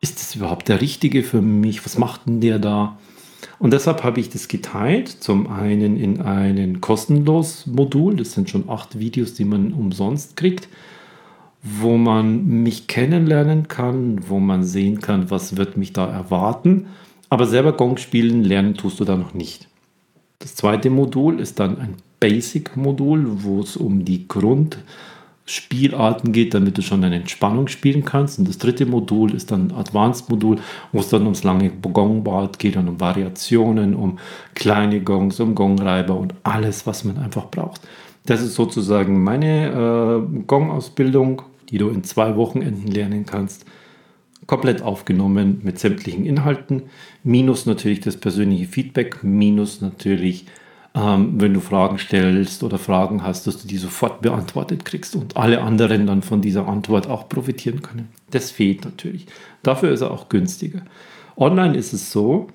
Ist 0.00 0.20
das 0.20 0.36
überhaupt 0.36 0.68
der 0.68 0.82
Richtige 0.82 1.22
für 1.22 1.40
mich? 1.40 1.84
Was 1.86 1.96
macht 1.96 2.26
denn 2.26 2.40
der 2.40 2.58
da? 2.58 2.98
Und 3.58 3.72
deshalb 3.72 4.04
habe 4.04 4.20
ich 4.20 4.28
das 4.30 4.48
geteilt. 4.48 5.08
Zum 5.08 5.48
einen 5.48 5.96
in 5.96 6.20
ein 6.20 6.80
kostenlos 6.80 7.66
Modul, 7.66 8.16
das 8.16 8.32
sind 8.32 8.50
schon 8.50 8.68
acht 8.68 8.98
Videos, 8.98 9.34
die 9.34 9.44
man 9.44 9.72
umsonst 9.72 10.36
kriegt, 10.36 10.68
wo 11.62 11.96
man 11.96 12.46
mich 12.62 12.86
kennenlernen 12.86 13.68
kann, 13.68 14.28
wo 14.28 14.38
man 14.38 14.62
sehen 14.62 15.00
kann, 15.00 15.30
was 15.30 15.56
wird 15.56 15.76
mich 15.76 15.92
da 15.92 16.06
erwarten. 16.06 16.86
Aber 17.28 17.46
selber 17.46 17.72
Gong 17.72 17.96
spielen 17.96 18.44
lernen 18.44 18.74
tust 18.74 19.00
du 19.00 19.04
da 19.04 19.16
noch 19.16 19.34
nicht. 19.34 19.68
Das 20.38 20.54
zweite 20.54 20.90
Modul 20.90 21.40
ist 21.40 21.58
dann 21.58 21.78
ein 21.78 21.94
Basic-Modul, 22.20 23.42
wo 23.42 23.60
es 23.60 23.76
um 23.76 24.04
die 24.04 24.28
Grund- 24.28 24.78
Spielarten 25.48 26.32
geht, 26.32 26.54
damit 26.54 26.76
du 26.76 26.82
schon 26.82 27.04
eine 27.04 27.16
Entspannung 27.16 27.68
spielen 27.68 28.04
kannst. 28.04 28.40
Und 28.40 28.48
das 28.48 28.58
dritte 28.58 28.84
Modul 28.84 29.32
ist 29.32 29.52
dann 29.52 29.70
Advanced-Modul, 29.70 30.58
wo 30.92 31.00
es 31.00 31.08
dann 31.08 31.22
ums 31.22 31.44
lange 31.44 31.70
Gongbad 31.70 32.58
geht 32.58 32.76
und 32.76 32.88
um 32.88 33.00
Variationen, 33.00 33.94
um 33.94 34.18
kleine 34.54 35.00
Gongs, 35.00 35.38
um 35.38 35.54
Gongreiber 35.54 36.18
und 36.18 36.34
alles, 36.42 36.86
was 36.86 37.04
man 37.04 37.18
einfach 37.18 37.46
braucht. 37.46 37.80
Das 38.26 38.42
ist 38.42 38.54
sozusagen 38.56 39.22
meine 39.22 39.68
äh, 39.68 40.42
Gong-Ausbildung, 40.48 41.42
die 41.70 41.78
du 41.78 41.90
in 41.90 42.02
zwei 42.02 42.34
Wochenenden 42.34 42.88
lernen 42.88 43.24
kannst. 43.24 43.64
Komplett 44.48 44.82
aufgenommen 44.82 45.60
mit 45.62 45.78
sämtlichen 45.78 46.26
Inhalten, 46.26 46.84
minus 47.22 47.66
natürlich 47.66 48.00
das 48.00 48.16
persönliche 48.16 48.66
Feedback, 48.66 49.22
minus 49.22 49.80
natürlich 49.80 50.46
ähm, 50.96 51.34
wenn 51.40 51.52
du 51.52 51.60
Fragen 51.60 51.98
stellst 51.98 52.62
oder 52.62 52.78
Fragen 52.78 53.22
hast, 53.22 53.46
dass 53.46 53.60
du 53.60 53.68
die 53.68 53.76
sofort 53.76 54.22
beantwortet 54.22 54.84
kriegst 54.86 55.14
und 55.14 55.36
alle 55.36 55.60
anderen 55.60 56.06
dann 56.06 56.22
von 56.22 56.40
dieser 56.40 56.66
Antwort 56.66 57.06
auch 57.06 57.28
profitieren 57.28 57.82
können. 57.82 58.08
Das 58.30 58.50
fehlt 58.50 58.84
natürlich. 58.84 59.26
Dafür 59.62 59.90
ist 59.90 60.00
er 60.00 60.10
auch 60.10 60.30
günstiger. 60.30 60.80
Online 61.36 61.76
ist 61.76 61.92
es 61.92 62.10
so, 62.10 62.48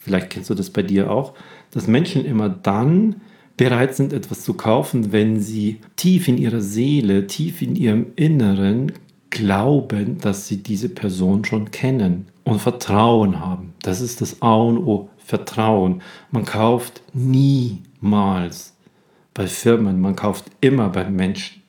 vielleicht 0.00 0.28
kennst 0.30 0.50
du 0.50 0.54
das 0.54 0.68
bei 0.68 0.82
dir 0.82 1.10
auch, 1.10 1.32
dass 1.70 1.86
Menschen 1.86 2.24
immer 2.26 2.50
dann 2.50 3.16
bereit 3.56 3.96
sind, 3.96 4.12
etwas 4.12 4.44
zu 4.44 4.54
kaufen, 4.54 5.10
wenn 5.12 5.40
sie 5.40 5.80
tief 5.96 6.28
in 6.28 6.36
ihrer 6.36 6.60
Seele, 6.60 7.26
tief 7.26 7.62
in 7.62 7.74
ihrem 7.74 8.06
Inneren 8.16 8.92
glauben, 9.30 10.18
dass 10.18 10.46
sie 10.46 10.58
diese 10.58 10.88
Person 10.88 11.44
schon 11.44 11.70
kennen 11.70 12.26
und 12.44 12.60
Vertrauen 12.60 13.40
haben. 13.40 13.72
Das 13.82 14.00
ist 14.00 14.20
das 14.20 14.42
A 14.42 14.54
und 14.54 14.78
O. 14.78 15.08
Vertrauen. 15.28 16.00
Man 16.30 16.46
kauft 16.46 17.02
niemals 17.12 18.74
bei 19.34 19.46
Firmen, 19.46 20.00
man 20.00 20.16
kauft 20.16 20.46
immer 20.62 20.88
bei 20.88 21.04
Menschen. 21.10 21.62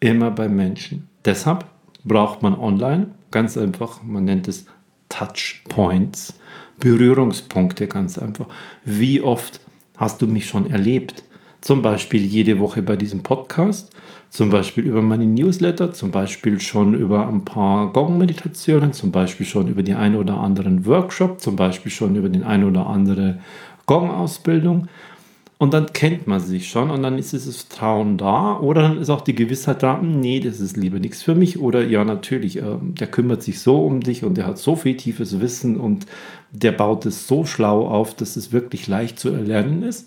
Immer 0.00 0.30
bei 0.30 0.48
Menschen. 0.48 1.06
Deshalb 1.22 1.66
braucht 2.04 2.42
man 2.42 2.58
online 2.58 3.08
ganz 3.30 3.58
einfach, 3.58 4.02
man 4.02 4.24
nennt 4.24 4.48
es 4.48 4.64
Touchpoints, 5.10 6.38
Berührungspunkte 6.80 7.86
ganz 7.86 8.16
einfach. 8.16 8.46
Wie 8.86 9.20
oft 9.20 9.60
hast 9.98 10.22
du 10.22 10.26
mich 10.26 10.46
schon 10.46 10.70
erlebt? 10.70 11.22
Zum 11.60 11.82
Beispiel 11.82 12.22
jede 12.24 12.58
Woche 12.60 12.80
bei 12.80 12.96
diesem 12.96 13.22
Podcast 13.22 13.94
zum 14.36 14.50
Beispiel 14.50 14.84
über 14.84 15.00
meine 15.00 15.24
Newsletter, 15.24 15.94
zum 15.94 16.10
Beispiel 16.10 16.60
schon 16.60 16.92
über 16.92 17.26
ein 17.26 17.46
paar 17.46 17.90
Gong-Meditationen, 17.90 18.92
zum 18.92 19.10
Beispiel 19.10 19.46
schon 19.46 19.66
über 19.66 19.82
die 19.82 19.94
ein 19.94 20.14
oder 20.14 20.36
anderen 20.36 20.84
Workshop, 20.84 21.40
zum 21.40 21.56
Beispiel 21.56 21.90
schon 21.90 22.16
über 22.16 22.28
den 22.28 22.44
ein 22.44 22.64
oder 22.64 22.86
andere 22.86 23.38
Gong-Ausbildung. 23.86 24.88
Und 25.56 25.72
dann 25.72 25.90
kennt 25.94 26.26
man 26.26 26.40
sich 26.40 26.68
schon 26.68 26.90
und 26.90 27.02
dann 27.02 27.16
ist 27.16 27.32
dieses 27.32 27.62
Vertrauen 27.62 28.18
da 28.18 28.58
oder 28.58 28.82
dann 28.82 28.98
ist 28.98 29.08
auch 29.08 29.22
die 29.22 29.34
Gewissheit 29.34 29.82
da, 29.82 29.98
hm, 29.98 30.20
nee, 30.20 30.38
das 30.38 30.60
ist 30.60 30.76
lieber 30.76 30.98
nichts 30.98 31.22
für 31.22 31.34
mich 31.34 31.58
oder 31.58 31.82
ja, 31.82 32.04
natürlich, 32.04 32.58
äh, 32.58 32.76
der 32.82 33.06
kümmert 33.06 33.42
sich 33.42 33.60
so 33.60 33.86
um 33.86 34.00
dich 34.00 34.22
und 34.22 34.36
der 34.36 34.46
hat 34.46 34.58
so 34.58 34.76
viel 34.76 34.98
tiefes 34.98 35.40
Wissen 35.40 35.80
und 35.80 36.04
der 36.50 36.72
baut 36.72 37.06
es 37.06 37.26
so 37.26 37.46
schlau 37.46 37.88
auf, 37.88 38.14
dass 38.14 38.36
es 38.36 38.52
wirklich 38.52 38.86
leicht 38.86 39.18
zu 39.18 39.30
erlernen 39.30 39.82
ist 39.82 40.06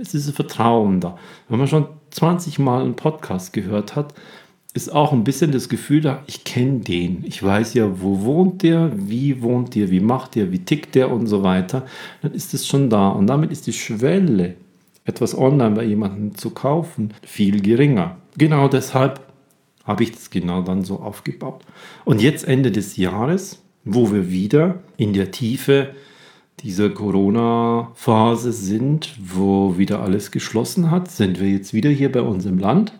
ist 0.00 0.14
dieses 0.14 0.34
Vertrauen 0.34 1.00
da. 1.00 1.18
Wenn 1.48 1.58
man 1.58 1.68
schon 1.68 1.86
20 2.10 2.58
Mal 2.58 2.82
einen 2.82 2.96
Podcast 2.96 3.52
gehört 3.52 3.96
hat, 3.96 4.14
ist 4.72 4.92
auch 4.92 5.12
ein 5.12 5.24
bisschen 5.24 5.50
das 5.50 5.68
Gefühl 5.68 6.00
da, 6.00 6.22
ich 6.26 6.44
kenne 6.44 6.80
den. 6.80 7.24
Ich 7.24 7.42
weiß 7.42 7.74
ja, 7.74 8.00
wo 8.00 8.22
wohnt 8.22 8.62
der, 8.62 8.92
wie 8.94 9.42
wohnt 9.42 9.74
der, 9.74 9.90
wie 9.90 10.00
macht 10.00 10.36
der, 10.36 10.52
wie 10.52 10.60
tickt 10.60 10.94
der 10.94 11.10
und 11.10 11.26
so 11.26 11.42
weiter. 11.42 11.86
Dann 12.22 12.32
ist 12.32 12.54
es 12.54 12.66
schon 12.66 12.88
da. 12.88 13.08
Und 13.08 13.26
damit 13.26 13.50
ist 13.50 13.66
die 13.66 13.72
Schwelle, 13.72 14.54
etwas 15.04 15.36
online 15.36 15.74
bei 15.74 15.84
jemandem 15.84 16.36
zu 16.36 16.50
kaufen, 16.50 17.14
viel 17.22 17.60
geringer. 17.60 18.18
Genau 18.38 18.68
deshalb 18.68 19.20
habe 19.84 20.04
ich 20.04 20.12
das 20.12 20.30
genau 20.30 20.62
dann 20.62 20.84
so 20.84 21.00
aufgebaut. 21.00 21.62
Und 22.04 22.22
jetzt 22.22 22.46
Ende 22.46 22.70
des 22.70 22.96
Jahres, 22.96 23.60
wo 23.84 24.12
wir 24.12 24.30
wieder 24.30 24.78
in 24.96 25.12
der 25.12 25.32
Tiefe 25.32 25.94
dieser 26.62 26.90
Corona-Phase 26.90 28.52
sind, 28.52 29.16
wo 29.22 29.78
wieder 29.78 30.02
alles 30.02 30.30
geschlossen 30.30 30.90
hat, 30.90 31.10
sind 31.10 31.40
wir 31.40 31.48
jetzt 31.48 31.74
wieder 31.74 31.90
hier 31.90 32.12
bei 32.12 32.22
uns 32.22 32.44
im 32.46 32.58
Land. 32.58 32.92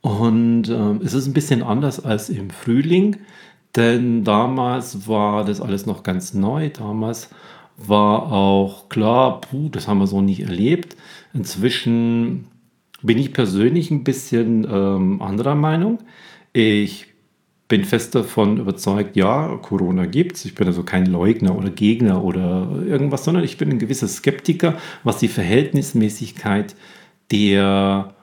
Und 0.00 0.68
äh, 0.68 1.04
es 1.04 1.14
ist 1.14 1.26
ein 1.26 1.32
bisschen 1.32 1.62
anders 1.62 2.04
als 2.04 2.30
im 2.30 2.50
Frühling, 2.50 3.16
denn 3.76 4.24
damals 4.24 5.06
war 5.08 5.44
das 5.44 5.60
alles 5.60 5.86
noch 5.86 6.02
ganz 6.02 6.34
neu. 6.34 6.70
Damals 6.70 7.30
war 7.76 8.32
auch 8.32 8.88
klar, 8.88 9.40
puh, 9.40 9.68
das 9.68 9.86
haben 9.86 9.98
wir 9.98 10.06
so 10.06 10.20
nicht 10.20 10.40
erlebt. 10.40 10.96
Inzwischen 11.34 12.46
bin 13.02 13.18
ich 13.18 13.32
persönlich 13.32 13.90
ein 13.90 14.04
bisschen 14.04 14.66
ähm, 14.70 15.22
anderer 15.22 15.54
Meinung. 15.54 15.98
Ich 16.52 17.07
bin 17.68 17.84
fest 17.84 18.14
davon 18.14 18.56
überzeugt, 18.56 19.14
ja, 19.14 19.58
Corona 19.60 20.06
gibt 20.06 20.36
es. 20.36 20.46
Ich 20.46 20.54
bin 20.54 20.66
also 20.66 20.82
kein 20.82 21.04
Leugner 21.04 21.56
oder 21.56 21.68
Gegner 21.68 22.24
oder 22.24 22.82
irgendwas, 22.86 23.24
sondern 23.24 23.44
ich 23.44 23.58
bin 23.58 23.70
ein 23.70 23.78
gewisser 23.78 24.08
Skeptiker, 24.08 24.78
was 25.04 25.18
die 25.18 25.28
Verhältnismäßigkeit 25.28 26.74
der 27.30 28.14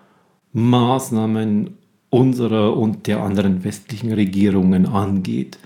Maßnahmen 0.54 1.78
unserer 2.10 2.76
und 2.76 3.06
der 3.06 3.22
anderen 3.22 3.64
westlichen 3.64 4.12
Regierungen 4.12 4.88
angeht. 4.88 5.60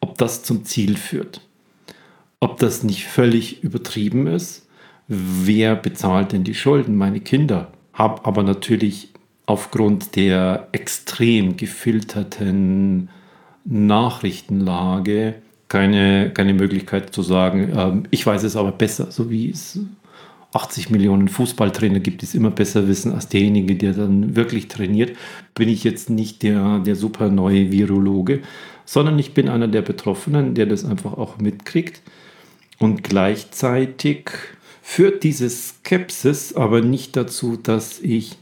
Ob 0.00 0.16
das 0.16 0.42
zum 0.42 0.64
Ziel 0.64 0.96
führt. 0.96 1.42
Ob 2.40 2.58
das 2.58 2.82
nicht 2.82 3.04
völlig 3.04 3.62
übertrieben 3.62 4.26
ist. 4.26 4.66
Wer 5.06 5.74
bezahlt 5.74 6.32
denn 6.32 6.44
die 6.44 6.54
Schulden? 6.54 6.96
Meine 6.96 7.20
Kinder. 7.20 7.72
Hab 7.92 8.26
aber 8.26 8.42
natürlich 8.42 9.08
aufgrund 9.44 10.14
der 10.14 10.68
extrem 10.72 11.56
gefilterten 11.56 13.08
Nachrichtenlage 13.68 15.36
keine, 15.68 16.30
keine 16.30 16.54
Möglichkeit 16.54 17.14
zu 17.14 17.22
sagen, 17.22 17.72
ähm, 17.76 18.02
ich 18.10 18.26
weiß 18.26 18.42
es 18.42 18.56
aber 18.56 18.72
besser, 18.72 19.10
so 19.10 19.30
wie 19.30 19.50
es 19.50 19.78
80 20.54 20.88
Millionen 20.90 21.28
Fußballtrainer 21.28 22.00
gibt, 22.00 22.22
die 22.22 22.26
es 22.26 22.34
immer 22.34 22.50
besser 22.50 22.88
wissen 22.88 23.12
als 23.12 23.28
derjenige, 23.28 23.76
der 23.76 23.92
dann 23.92 24.34
wirklich 24.34 24.68
trainiert, 24.68 25.14
bin 25.54 25.68
ich 25.68 25.84
jetzt 25.84 26.08
nicht 26.08 26.42
der, 26.42 26.78
der 26.78 26.96
super 26.96 27.28
neue 27.28 27.70
Virologe, 27.70 28.40
sondern 28.86 29.18
ich 29.18 29.34
bin 29.34 29.50
einer 29.50 29.68
der 29.68 29.82
Betroffenen, 29.82 30.54
der 30.54 30.64
das 30.64 30.86
einfach 30.86 31.12
auch 31.12 31.36
mitkriegt. 31.36 32.00
Und 32.78 33.04
gleichzeitig 33.04 34.30
führt 34.80 35.22
diese 35.22 35.50
Skepsis 35.50 36.54
aber 36.54 36.80
nicht 36.80 37.14
dazu, 37.14 37.58
dass 37.58 38.00
ich 38.00 38.38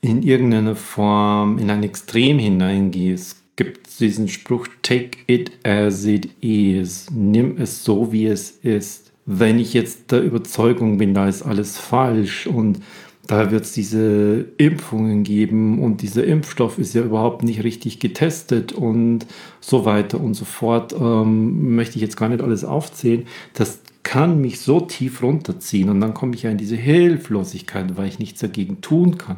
in 0.00 0.22
irgendeiner 0.22 0.76
Form 0.76 1.58
in 1.58 1.68
ein 1.68 1.82
Extrem 1.82 2.38
hineingehe. 2.38 3.12
Es 3.12 3.42
gibt 3.56 3.89
diesen 4.00 4.28
Spruch, 4.28 4.66
take 4.82 5.18
it 5.26 5.52
as 5.64 6.04
it 6.04 6.30
is. 6.42 7.08
Nimm 7.10 7.56
es 7.58 7.84
so, 7.84 8.12
wie 8.12 8.26
es 8.26 8.50
ist. 8.50 9.12
Wenn 9.26 9.58
ich 9.58 9.74
jetzt 9.74 10.10
der 10.10 10.22
Überzeugung 10.22 10.98
bin, 10.98 11.14
da 11.14 11.28
ist 11.28 11.42
alles 11.42 11.78
falsch 11.78 12.46
und 12.46 12.80
da 13.26 13.52
wird 13.52 13.64
es 13.64 13.72
diese 13.72 14.46
Impfungen 14.56 15.22
geben 15.22 15.80
und 15.80 16.02
dieser 16.02 16.24
Impfstoff 16.24 16.78
ist 16.78 16.94
ja 16.94 17.02
überhaupt 17.02 17.44
nicht 17.44 17.62
richtig 17.62 18.00
getestet 18.00 18.72
und 18.72 19.24
so 19.60 19.84
weiter 19.84 20.20
und 20.20 20.34
so 20.34 20.44
fort, 20.44 20.92
ähm, 21.00 21.76
möchte 21.76 21.94
ich 21.94 22.02
jetzt 22.02 22.16
gar 22.16 22.28
nicht 22.28 22.42
alles 22.42 22.64
aufzählen. 22.64 23.26
Das 23.54 23.82
kann 24.02 24.40
mich 24.40 24.58
so 24.58 24.80
tief 24.80 25.22
runterziehen 25.22 25.90
und 25.90 26.00
dann 26.00 26.12
komme 26.12 26.34
ich 26.34 26.42
ja 26.42 26.50
in 26.50 26.58
diese 26.58 26.74
Hilflosigkeit, 26.74 27.96
weil 27.96 28.08
ich 28.08 28.18
nichts 28.18 28.40
dagegen 28.40 28.80
tun 28.80 29.16
kann. 29.16 29.36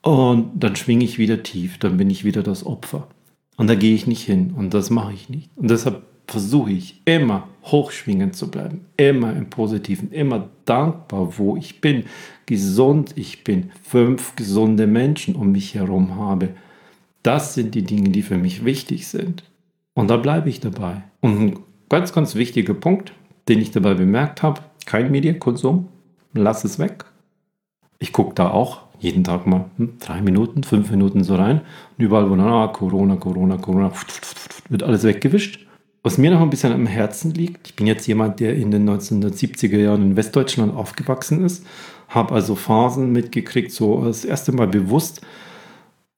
Und 0.00 0.50
dann 0.56 0.74
schwinge 0.74 1.04
ich 1.04 1.18
wieder 1.18 1.44
tief, 1.44 1.78
dann 1.78 1.98
bin 1.98 2.10
ich 2.10 2.24
wieder 2.24 2.42
das 2.42 2.66
Opfer. 2.66 3.06
Und 3.56 3.68
da 3.68 3.74
gehe 3.74 3.94
ich 3.94 4.06
nicht 4.06 4.22
hin 4.22 4.54
und 4.56 4.74
das 4.74 4.90
mache 4.90 5.12
ich 5.12 5.28
nicht. 5.28 5.50
Und 5.56 5.70
deshalb 5.70 6.02
versuche 6.26 6.72
ich 6.72 7.00
immer 7.04 7.48
hochschwingend 7.64 8.34
zu 8.34 8.50
bleiben, 8.50 8.86
immer 8.96 9.36
im 9.36 9.50
Positiven, 9.50 10.10
immer 10.10 10.48
dankbar, 10.64 11.38
wo 11.38 11.56
ich 11.56 11.80
bin, 11.80 12.04
gesund 12.46 13.12
ich 13.16 13.44
bin, 13.44 13.70
fünf 13.82 14.34
gesunde 14.36 14.86
Menschen 14.86 15.36
um 15.36 15.52
mich 15.52 15.74
herum 15.74 16.16
habe. 16.16 16.50
Das 17.22 17.54
sind 17.54 17.74
die 17.74 17.84
Dinge, 17.84 18.10
die 18.10 18.22
für 18.22 18.38
mich 18.38 18.64
wichtig 18.64 19.06
sind. 19.06 19.44
Und 19.94 20.08
da 20.08 20.16
bleibe 20.16 20.48
ich 20.48 20.60
dabei. 20.60 21.04
Und 21.20 21.40
ein 21.40 21.58
ganz, 21.88 22.12
ganz 22.12 22.34
wichtiger 22.34 22.74
Punkt, 22.74 23.12
den 23.48 23.60
ich 23.60 23.70
dabei 23.70 23.94
bemerkt 23.94 24.42
habe, 24.42 24.62
kein 24.86 25.10
Medienkonsum, 25.10 25.88
lass 26.32 26.64
es 26.64 26.78
weg. 26.78 27.04
Ich 27.98 28.12
gucke 28.12 28.34
da 28.34 28.50
auch 28.50 28.82
jeden 29.02 29.24
Tag 29.24 29.46
mal 29.46 29.66
hm, 29.76 29.94
drei 29.98 30.22
Minuten, 30.22 30.62
fünf 30.62 30.90
Minuten 30.90 31.24
so 31.24 31.34
rein. 31.34 31.60
Und 31.98 32.04
überall, 32.04 32.30
wo 32.30 32.34
ah, 32.34 32.68
Corona, 32.68 33.16
Corona, 33.16 33.56
Corona, 33.56 33.92
wird 34.68 34.82
alles 34.82 35.02
weggewischt. 35.02 35.66
Was 36.04 36.18
mir 36.18 36.30
noch 36.30 36.40
ein 36.40 36.50
bisschen 36.50 36.72
am 36.72 36.86
Herzen 36.86 37.32
liegt, 37.32 37.68
ich 37.68 37.76
bin 37.76 37.86
jetzt 37.86 38.06
jemand, 38.06 38.40
der 38.40 38.54
in 38.54 38.70
den 38.70 38.88
1970er 38.88 39.78
Jahren 39.78 40.02
in 40.02 40.16
Westdeutschland 40.16 40.74
aufgewachsen 40.74 41.44
ist, 41.44 41.64
habe 42.08 42.34
also 42.34 42.54
Phasen 42.56 43.12
mitgekriegt, 43.12 43.70
so 43.70 44.04
das 44.04 44.24
erste 44.24 44.52
Mal 44.52 44.66
bewusst, 44.66 45.20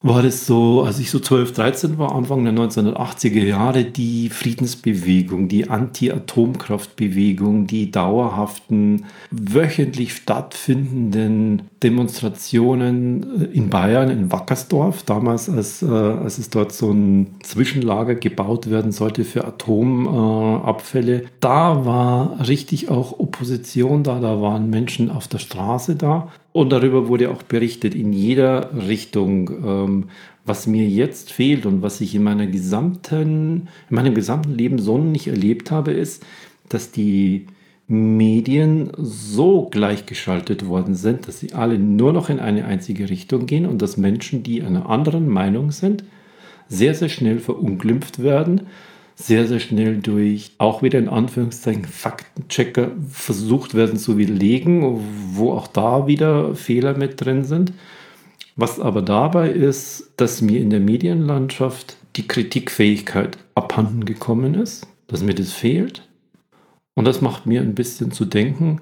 war 0.05 0.23
das 0.23 0.47
so, 0.47 0.83
als 0.83 0.99
ich 0.99 1.11
so 1.11 1.19
12, 1.19 1.53
13 1.55 1.99
war, 1.99 2.14
Anfang 2.14 2.45
der 2.45 2.53
1980er 2.53 3.43
Jahre, 3.43 3.85
die 3.85 4.29
Friedensbewegung, 4.29 5.49
die 5.49 5.71
Anti-Atomkraftbewegung, 5.71 7.67
die 7.67 7.90
dauerhaften, 7.90 9.07
wöchentlich 9.31 10.14
stattfindenden 10.14 11.62
Demonstrationen 11.83 13.51
in 13.53 13.71
Bayern, 13.71 14.11
in 14.11 14.31
Wackersdorf, 14.31 15.05
damals, 15.05 15.49
als, 15.49 15.81
äh, 15.81 15.87
als 15.87 16.37
es 16.37 16.51
dort 16.51 16.73
so 16.73 16.90
ein 16.90 17.37
Zwischenlager 17.43 18.14
gebaut 18.14 18.69
werden 18.69 18.93
sollte 18.93 19.25
für 19.25 19.47
Atomabfälle. 19.47 21.23
Äh, 21.23 21.27
da 21.40 21.87
war 21.87 22.47
richtig 22.47 22.90
auch 22.90 23.19
Opposition 23.19 24.03
da, 24.03 24.21
da 24.21 24.43
waren 24.43 24.69
Menschen 24.69 25.11
auf 25.11 25.29
der 25.29 25.38
Straße 25.38 25.97
da. 25.97 26.29
Und 26.55 26.71
darüber 26.71 27.09
wurde 27.09 27.33
auch 27.33 27.43
berichtet 27.43 27.97
in 27.97 28.12
jeder 28.12 28.71
Richtung. 28.87 29.51
Ähm, 29.67 30.05
was 30.47 30.69
mir 30.69 30.87
jetzt 30.87 31.33
fehlt 31.33 31.67
und 31.67 31.83
was 31.83 32.01
ich 32.01 32.14
in, 32.14 32.23
meiner 32.23 32.47
gesamten, 32.47 33.69
in 33.90 33.97
meinem 33.97 34.14
gesamten 34.14 34.55
Leben 34.55 34.79
so 34.79 34.97
nicht 34.97 35.27
erlebt 35.27 35.73
habe, 35.73 35.90
ist, 35.90 36.25
dass 36.69 36.93
die 36.93 37.47
Medien 37.88 38.93
so 38.97 39.69
gleichgeschaltet 39.69 40.69
worden 40.69 40.95
sind, 40.95 41.27
dass 41.27 41.40
sie 41.40 41.55
alle 41.55 41.77
nur 41.77 42.12
noch 42.12 42.31
in 42.31 42.38
eine 42.38 42.67
einzige 42.67 43.11
Richtung 43.11 43.47
gehen 43.47 43.67
und 43.67 43.83
dass 43.83 43.97
Menschen, 43.97 44.45
die 44.45 44.62
einer 44.62 44.88
anderen 44.88 45.29
Meinung 45.29 45.73
sind, 45.73 46.05
sehr, 46.69 46.95
sehr 46.95 47.09
schnell 47.09 47.40
verunglimpft 47.40 48.23
werden 48.23 48.69
sehr, 49.14 49.46
sehr 49.46 49.61
schnell 49.61 49.98
durch 49.98 50.53
auch 50.59 50.83
wieder 50.83 50.98
in 50.98 51.09
Anführungszeichen 51.09 51.85
Faktenchecker 51.85 52.90
versucht 53.09 53.74
werden 53.74 53.96
zu 53.96 54.18
widerlegen, 54.18 55.00
wo 55.33 55.53
auch 55.53 55.68
da 55.68 56.07
wieder 56.07 56.55
Fehler 56.55 56.96
mit 56.96 57.24
drin 57.24 57.44
sind. 57.44 57.72
Was 58.57 58.81
aber 58.81 59.03
dabei 59.03 59.50
ist, 59.50 60.12
dass 60.16 60.40
mir 60.40 60.61
in 60.61 60.70
der 60.70 60.81
Medienlandschaft 60.81 61.96
die 62.16 62.27
Kritikfähigkeit 62.27 63.38
abhanden 63.55 64.05
gekommen 64.05 64.55
ist, 64.55 64.87
dass 65.07 65.22
mir 65.22 65.35
das 65.35 65.53
fehlt. 65.53 66.09
Und 66.94 67.07
das 67.07 67.20
macht 67.20 67.46
mir 67.46 67.61
ein 67.61 67.74
bisschen 67.74 68.12
zu 68.12 68.24
denken, 68.24 68.81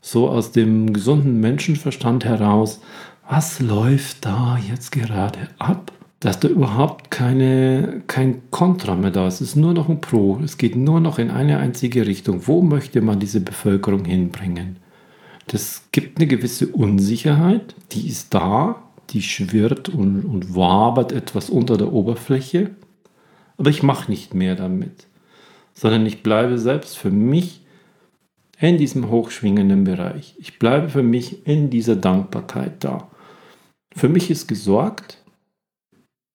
so 0.00 0.30
aus 0.30 0.52
dem 0.52 0.92
gesunden 0.92 1.40
Menschenverstand 1.40 2.24
heraus, 2.24 2.80
was 3.28 3.60
läuft 3.60 4.24
da 4.24 4.58
jetzt 4.70 4.92
gerade 4.92 5.48
ab? 5.58 5.92
Dass 6.20 6.38
da 6.38 6.48
überhaupt 6.48 7.10
keine, 7.10 8.02
kein 8.06 8.42
Kontra 8.50 8.94
mehr 8.94 9.10
da 9.10 9.26
ist. 9.26 9.40
Es 9.40 9.50
ist 9.50 9.56
nur 9.56 9.72
noch 9.72 9.88
ein 9.88 10.02
Pro. 10.02 10.38
Es 10.44 10.58
geht 10.58 10.76
nur 10.76 11.00
noch 11.00 11.18
in 11.18 11.30
eine 11.30 11.58
einzige 11.58 12.06
Richtung. 12.06 12.46
Wo 12.46 12.60
möchte 12.60 13.00
man 13.00 13.18
diese 13.18 13.40
Bevölkerung 13.40 14.04
hinbringen? 14.04 14.76
Das 15.46 15.88
gibt 15.92 16.18
eine 16.18 16.26
gewisse 16.26 16.68
Unsicherheit, 16.68 17.74
die 17.92 18.06
ist 18.06 18.34
da, 18.34 18.82
die 19.08 19.22
schwirrt 19.22 19.88
und, 19.88 20.24
und 20.24 20.54
wabert 20.54 21.10
etwas 21.10 21.50
unter 21.50 21.76
der 21.76 21.92
Oberfläche. 21.92 22.70
Aber 23.56 23.70
ich 23.70 23.82
mache 23.82 24.10
nicht 24.10 24.34
mehr 24.34 24.54
damit, 24.54 25.06
sondern 25.74 26.06
ich 26.06 26.22
bleibe 26.22 26.58
selbst 26.58 26.98
für 26.98 27.10
mich 27.10 27.62
in 28.60 28.76
diesem 28.76 29.10
hochschwingenden 29.10 29.84
Bereich. 29.84 30.34
Ich 30.38 30.58
bleibe 30.58 30.90
für 30.90 31.02
mich 31.02 31.46
in 31.46 31.70
dieser 31.70 31.96
Dankbarkeit 31.96 32.84
da. 32.84 33.10
Für 33.96 34.08
mich 34.08 34.30
ist 34.30 34.46
gesorgt, 34.46 35.19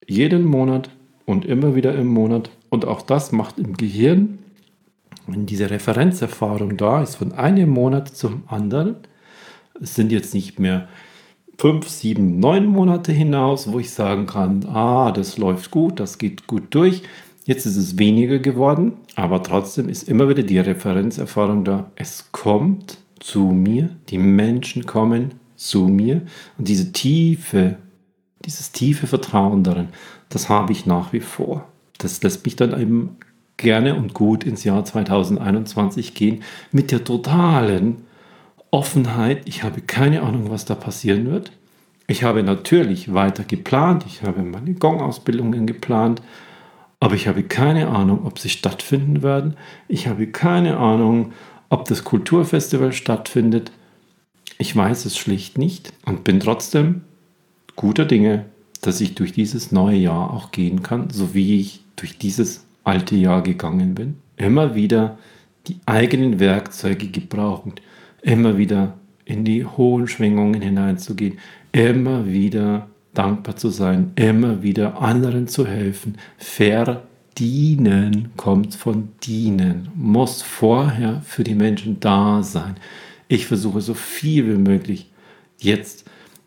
jeden 0.08 0.46
Monat 0.46 0.90
und 1.26 1.46
immer 1.46 1.76
wieder 1.76 1.96
im 1.96 2.08
Monat. 2.08 2.50
Und 2.70 2.86
auch 2.86 3.02
das 3.02 3.32
macht 3.32 3.58
im 3.60 3.76
Gehirn, 3.78 4.40
wenn 5.28 5.46
diese 5.46 5.70
Referenzerfahrung 5.70 6.78
da 6.78 7.02
ist, 7.02 7.16
von 7.16 7.32
einem 7.32 7.70
Monat 7.70 8.10
zum 8.10 8.44
anderen, 8.48 8.98
es 9.82 9.96
sind 9.96 10.12
jetzt 10.12 10.34
nicht 10.34 10.60
mehr 10.60 10.88
fünf, 11.58 11.88
sieben, 11.88 12.40
neun 12.40 12.66
Monate 12.66 13.12
hinaus, 13.12 13.72
wo 13.72 13.80
ich 13.80 13.92
sagen 13.92 14.26
kann, 14.26 14.66
ah, 14.66 15.12
das 15.12 15.38
läuft 15.38 15.72
gut, 15.72 16.00
das 16.00 16.18
geht 16.18 16.48
gut 16.48 16.64
durch. 16.72 17.02
Jetzt 17.46 17.66
ist 17.66 17.78
es 17.78 17.98
weniger 17.98 18.40
geworden, 18.40 18.94
aber 19.16 19.44
trotzdem 19.44 19.88
ist 19.88 20.10
immer 20.10 20.28
wieder 20.30 20.44
die 20.44 20.60
Referenzerfahrung 20.60 21.64
da. 21.64 21.92
Es 21.96 22.32
kommt 22.32 22.98
zu 23.20 23.42
mir, 23.46 23.90
die 24.10 24.18
Menschen 24.18 24.86
kommen 24.86 25.36
zu 25.56 25.88
mir 25.88 26.24
und 26.58 26.68
diese 26.68 26.92
tiefe 26.92 27.78
dieses 28.44 28.72
tiefe 28.72 29.08
Vertrauen 29.08 29.64
darin, 29.64 29.90
das 30.30 30.50
habe 30.50 30.72
ich 30.72 30.86
nach 30.86 31.14
wie 31.14 31.20
vor. 31.20 31.68
Das 31.98 32.22
lässt 32.24 32.46
mich 32.46 32.56
dann 32.56 32.80
eben 32.80 33.18
gerne 33.58 33.96
und 33.96 34.14
gut 34.14 34.44
ins 34.44 34.64
Jahr 34.64 34.84
2021 34.84 36.14
gehen 36.14 36.44
mit 36.72 36.92
der 36.92 37.04
totalen 37.04 38.04
Offenheit. 38.72 39.44
Ich 39.46 39.64
habe 39.64 39.82
keine 39.82 40.22
Ahnung, 40.24 40.50
was 40.50 40.66
da 40.66 40.76
passieren 40.76 41.32
wird. 41.32 41.52
Ich 42.08 42.24
habe 42.24 42.44
natürlich 42.44 43.14
weiter 43.14 43.44
geplant. 43.44 44.06
Ich 44.06 44.22
habe 44.24 44.44
meine 44.44 44.74
Gong-Ausbildungen 44.74 45.66
geplant. 45.66 46.22
Aber 47.00 47.16
ich 47.16 47.28
habe 47.28 47.44
keine 47.44 47.88
Ahnung, 47.88 48.26
ob 48.26 48.40
sie 48.40 48.50
stattfinden 48.50 49.24
werden. 49.24 49.56
Ich 49.88 50.08
habe 50.08 50.28
keine 50.28 50.78
Ahnung, 50.78 51.34
ob 51.70 51.86
das 51.86 52.04
Kulturfestival 52.04 52.94
stattfindet. 52.94 53.72
Ich 54.58 54.76
weiß 54.76 55.06
es 55.06 55.18
schlicht 55.18 55.58
nicht 55.58 55.94
und 56.06 56.24
bin 56.24 56.40
trotzdem 56.40 57.02
guter 57.76 58.06
Dinge, 58.06 58.46
dass 58.82 59.02
ich 59.02 59.16
durch 59.16 59.34
dieses 59.34 59.72
neue 59.72 59.98
Jahr 59.98 60.34
auch 60.34 60.52
gehen 60.52 60.84
kann, 60.84 61.10
so 61.10 61.34
wie 61.34 61.60
ich 61.60 61.82
durch 61.96 62.18
dieses 62.18 62.66
alte 62.84 63.16
Jahr 63.16 63.42
gegangen 63.42 63.96
bin. 63.96 64.16
Immer 64.38 64.76
wieder 64.76 65.18
die 65.68 65.78
eigenen 65.86 66.40
Werkzeuge 66.40 67.08
gebrauchend, 67.08 67.82
immer 68.22 68.58
wieder 68.58 68.94
in 69.26 69.44
die 69.44 69.66
hohen 69.66 70.08
Schwingungen 70.08 70.62
hineinzugehen, 70.62 71.40
immer 71.72 72.28
wieder 72.28 72.88
dankbar 73.14 73.56
zu 73.56 73.70
sein, 73.70 74.12
immer 74.16 74.62
wieder 74.62 75.02
anderen 75.02 75.48
zu 75.48 75.66
helfen. 75.66 76.18
Verdienen 76.38 78.30
kommt 78.38 78.76
von 78.76 79.10
dienen, 79.24 79.90
muss 79.96 80.42
vorher 80.42 81.22
für 81.26 81.44
die 81.44 81.56
Menschen 81.56 82.00
da 82.00 82.44
sein. 82.44 82.76
Ich 83.28 83.48
versuche 83.48 83.82
so 83.82 83.96
viel 83.96 84.48
wie 84.48 84.62
möglich 84.62 85.10
jetzt 85.58 86.06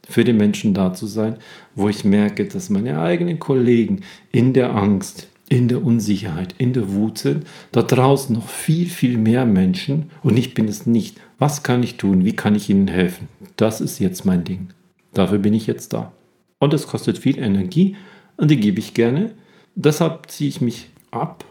für 0.09 0.25
die 0.25 0.33
Menschen 0.33 0.75
da 0.75 0.95
zu 0.95 1.07
sein, 1.07 1.37
wo 1.75 1.89
ich 1.89 2.05
merke, 2.05 2.47
dass 2.47 2.71
meine 2.71 3.01
eigenen 3.01 3.39
Kollegen 3.39 4.01
in 4.33 4.55
der 4.55 4.75
Angst, 4.75 5.29
in 5.51 5.69
der 5.69 5.85
Unsicherheit, 5.85 6.55
in 6.59 6.73
der 6.73 6.93
Wut 6.93 7.19
sind. 7.19 7.47
Da 7.73 7.83
draußen 7.83 8.35
noch 8.35 8.49
viel, 8.49 8.89
viel 8.89 9.19
mehr 9.19 9.45
Menschen 9.45 10.11
und 10.23 10.39
ich 10.39 10.55
bin 10.55 10.67
es 10.67 10.87
nicht. 10.87 11.21
Was 11.39 11.63
kann 11.63 11.83
ich 11.83 11.97
tun? 11.97 12.25
Wie 12.25 12.35
kann 12.35 12.55
ich 12.55 12.71
ihnen 12.71 12.89
helfen? 12.89 13.29
Das 13.57 13.81
ist 13.81 13.99
jetzt 13.99 14.25
mein 14.25 14.45
Ding. 14.45 14.69
Dafür 15.13 15.39
bin 15.39 15.55
ich 15.55 15.67
jetzt 15.67 15.93
da. 15.93 16.13
Und 16.59 16.75
es 16.75 16.87
kostet 16.87 17.19
viel 17.19 17.39
Energie 17.39 17.97
und 18.37 18.51
die 18.51 18.59
gebe 18.59 18.79
ich 18.79 18.95
gerne. 18.95 19.33
Deshalb 19.75 20.31
ziehe 20.31 20.49
ich 20.49 20.61
mich 20.61 20.89
ab, 21.11 21.45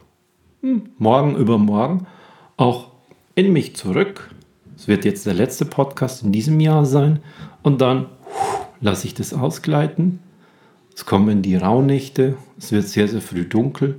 hm, 0.61 0.89
morgen 0.97 1.35
übermorgen, 1.35 2.07
auch 2.57 2.91
in 3.35 3.53
mich 3.53 3.75
zurück. 3.75 4.31
Es 4.75 4.87
wird 4.87 5.05
jetzt 5.05 5.25
der 5.25 5.33
letzte 5.33 5.65
Podcast 5.65 6.23
in 6.23 6.31
diesem 6.31 6.59
Jahr 6.59 6.85
sein. 6.85 7.19
Und 7.63 7.81
dann 7.81 8.07
lasse 8.81 9.07
ich 9.07 9.13
das 9.13 9.33
ausgleiten. 9.33 10.19
Es 10.95 11.05
kommen 11.05 11.41
die 11.41 11.55
Rauhnächte. 11.55 12.35
Es 12.57 12.71
wird 12.71 12.87
sehr, 12.87 13.07
sehr 13.07 13.21
früh 13.21 13.45
dunkel. 13.45 13.97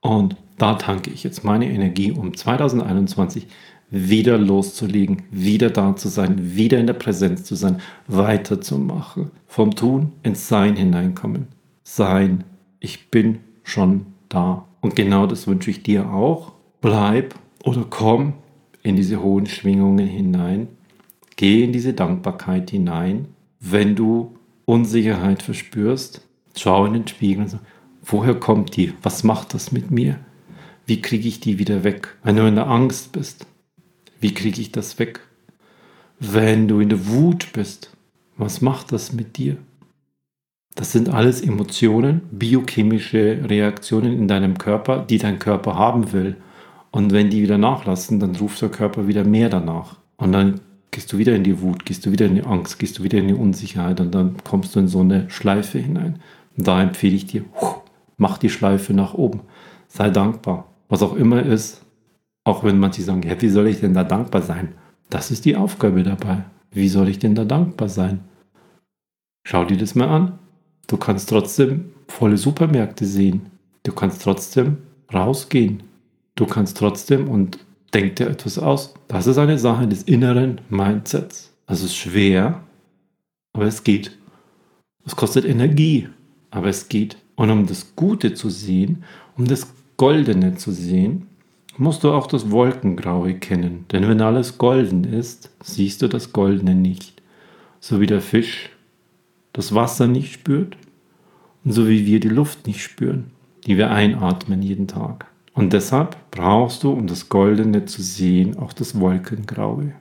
Und 0.00 0.36
da 0.58 0.74
tanke 0.74 1.10
ich 1.10 1.24
jetzt 1.24 1.44
meine 1.44 1.70
Energie, 1.70 2.12
um 2.12 2.36
2021 2.36 3.46
wieder 3.90 4.38
loszulegen, 4.38 5.22
wieder 5.30 5.68
da 5.68 5.94
zu 5.94 6.08
sein, 6.08 6.56
wieder 6.56 6.78
in 6.78 6.86
der 6.86 6.94
Präsenz 6.94 7.44
zu 7.44 7.54
sein, 7.54 7.80
weiterzumachen. 8.06 9.30
Vom 9.46 9.74
Tun 9.74 10.12
ins 10.22 10.48
Sein 10.48 10.76
hineinkommen. 10.76 11.48
Sein. 11.84 12.44
Ich 12.80 13.10
bin 13.10 13.40
schon 13.62 14.06
da. 14.30 14.64
Und 14.80 14.96
genau 14.96 15.26
das 15.26 15.46
wünsche 15.46 15.70
ich 15.70 15.82
dir 15.82 16.10
auch. 16.10 16.52
Bleib 16.80 17.34
oder 17.62 17.84
komm 17.88 18.32
in 18.82 18.96
diese 18.96 19.22
hohen 19.22 19.46
Schwingungen 19.46 20.06
hinein. 20.06 20.68
Geh 21.36 21.62
in 21.62 21.72
diese 21.72 21.92
Dankbarkeit 21.92 22.70
hinein. 22.70 23.26
Wenn 23.64 23.94
du 23.94 24.36
Unsicherheit 24.64 25.40
verspürst, 25.40 26.26
schau 26.56 26.84
in 26.84 26.94
den 26.94 27.06
Spiegel 27.06 27.44
und 27.44 27.48
sag, 27.48 27.60
woher 28.02 28.34
kommt 28.34 28.76
die? 28.76 28.92
Was 29.02 29.22
macht 29.22 29.54
das 29.54 29.70
mit 29.70 29.92
mir? 29.92 30.18
Wie 30.84 31.00
kriege 31.00 31.28
ich 31.28 31.38
die 31.38 31.60
wieder 31.60 31.84
weg? 31.84 32.16
Wenn 32.24 32.34
du 32.34 32.46
in 32.48 32.56
der 32.56 32.66
Angst 32.66 33.12
bist, 33.12 33.46
wie 34.18 34.34
kriege 34.34 34.60
ich 34.60 34.72
das 34.72 34.98
weg? 34.98 35.20
Wenn 36.18 36.66
du 36.66 36.80
in 36.80 36.88
der 36.88 37.06
Wut 37.06 37.52
bist, 37.52 37.96
was 38.36 38.62
macht 38.62 38.90
das 38.90 39.12
mit 39.12 39.36
dir? 39.36 39.56
Das 40.74 40.90
sind 40.90 41.08
alles 41.08 41.40
Emotionen, 41.40 42.22
biochemische 42.32 43.48
Reaktionen 43.48 44.12
in 44.12 44.26
deinem 44.26 44.58
Körper, 44.58 45.04
die 45.08 45.18
dein 45.18 45.38
Körper 45.38 45.76
haben 45.76 46.12
will. 46.12 46.36
Und 46.90 47.12
wenn 47.12 47.30
die 47.30 47.42
wieder 47.42 47.58
nachlassen, 47.58 48.18
dann 48.18 48.34
ruft 48.34 48.60
der 48.60 48.70
Körper 48.70 49.06
wieder 49.06 49.22
mehr 49.22 49.50
danach. 49.50 49.98
Und 50.16 50.32
dann 50.32 50.60
gehst 50.92 51.12
du 51.12 51.18
wieder 51.18 51.34
in 51.34 51.42
die 51.42 51.60
Wut, 51.60 51.84
gehst 51.84 52.06
du 52.06 52.12
wieder 52.12 52.26
in 52.26 52.36
die 52.36 52.44
Angst, 52.44 52.78
gehst 52.78 52.98
du 52.98 53.02
wieder 53.02 53.18
in 53.18 53.26
die 53.26 53.34
Unsicherheit 53.34 54.00
und 54.00 54.14
dann 54.14 54.36
kommst 54.44 54.76
du 54.76 54.78
in 54.78 54.86
so 54.86 55.00
eine 55.00 55.28
Schleife 55.28 55.80
hinein. 55.80 56.20
Und 56.56 56.68
da 56.68 56.80
empfehle 56.80 57.16
ich 57.16 57.26
dir, 57.26 57.44
mach 58.16 58.38
die 58.38 58.50
Schleife 58.50 58.94
nach 58.94 59.14
oben. 59.14 59.40
Sei 59.88 60.10
dankbar 60.10 60.72
was 60.92 61.02
auch 61.02 61.16
immer 61.16 61.42
ist, 61.42 61.80
auch 62.44 62.64
wenn 62.64 62.78
manche 62.78 63.00
sagen, 63.00 63.22
ja, 63.22 63.40
wie 63.40 63.48
soll 63.48 63.66
ich 63.66 63.80
denn 63.80 63.94
da 63.94 64.04
dankbar 64.04 64.42
sein? 64.42 64.74
Das 65.08 65.30
ist 65.30 65.46
die 65.46 65.56
Aufgabe 65.56 66.02
dabei. 66.02 66.44
Wie 66.70 66.90
soll 66.90 67.08
ich 67.08 67.18
denn 67.18 67.34
da 67.34 67.46
dankbar 67.46 67.88
sein? 67.88 68.20
Schau 69.42 69.64
dir 69.64 69.78
das 69.78 69.94
mal 69.94 70.08
an. 70.08 70.38
Du 70.88 70.98
kannst 70.98 71.30
trotzdem 71.30 71.92
volle 72.08 72.36
Supermärkte 72.36 73.06
sehen. 73.06 73.46
Du 73.84 73.92
kannst 73.92 74.20
trotzdem 74.20 74.76
rausgehen. 75.14 75.82
Du 76.34 76.44
kannst 76.44 76.76
trotzdem 76.76 77.26
und 77.26 77.64
denk 77.94 78.16
dir 78.16 78.28
etwas 78.28 78.58
aus. 78.58 78.94
Das 79.08 79.26
ist 79.26 79.38
eine 79.38 79.58
Sache 79.58 79.86
des 79.86 80.02
inneren 80.02 80.60
Mindsets. 80.68 81.52
Das 81.66 81.82
ist 81.82 81.94
schwer, 81.94 82.62
aber 83.52 83.66
es 83.66 83.84
geht. 83.84 84.18
Es 85.04 85.16
kostet 85.16 85.44
Energie, 85.44 86.08
aber 86.50 86.68
es 86.68 86.88
geht. 86.88 87.16
Und 87.34 87.50
um 87.50 87.66
das 87.66 87.96
Gute 87.96 88.34
zu 88.34 88.50
sehen, 88.50 89.04
um 89.36 89.46
das 89.46 89.72
Goldene 89.96 90.56
zu 90.56 90.72
sehen, 90.72 91.26
musst 91.76 92.04
du 92.04 92.12
auch 92.12 92.26
das 92.26 92.50
Wolkengraue 92.50 93.34
kennen. 93.34 93.86
Denn 93.90 94.08
wenn 94.08 94.20
alles 94.20 94.58
golden 94.58 95.04
ist, 95.04 95.50
siehst 95.62 96.02
du 96.02 96.08
das 96.08 96.32
Goldene 96.32 96.74
nicht. 96.74 97.22
So 97.80 98.00
wie 98.00 98.06
der 98.06 98.20
Fisch 98.20 98.70
das 99.52 99.74
Wasser 99.74 100.06
nicht 100.06 100.32
spürt 100.32 100.76
und 101.64 101.72
so 101.72 101.88
wie 101.88 102.06
wir 102.06 102.20
die 102.20 102.28
Luft 102.28 102.66
nicht 102.66 102.82
spüren, 102.82 103.30
die 103.66 103.76
wir 103.76 103.90
einatmen 103.90 104.62
jeden 104.62 104.88
Tag. 104.88 105.26
Und 105.54 105.72
deshalb 105.72 106.16
brauchst 106.30 106.82
du, 106.82 106.92
um 106.92 107.06
das 107.06 107.28
Goldene 107.28 107.84
zu 107.84 108.02
sehen, 108.02 108.58
auch 108.58 108.72
das 108.72 108.98
Wolkengraue. 108.98 109.92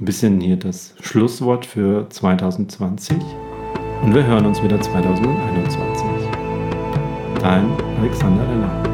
Ein 0.00 0.04
bisschen 0.04 0.40
hier 0.40 0.56
das 0.56 0.94
Schlusswort 1.00 1.66
für 1.66 2.08
2020 2.08 3.18
und 4.02 4.14
wir 4.14 4.24
hören 4.24 4.46
uns 4.46 4.62
wieder 4.62 4.80
2021. 4.80 6.06
Dein 7.40 7.70
Alexander 8.00 8.48
Renner. 8.48 8.91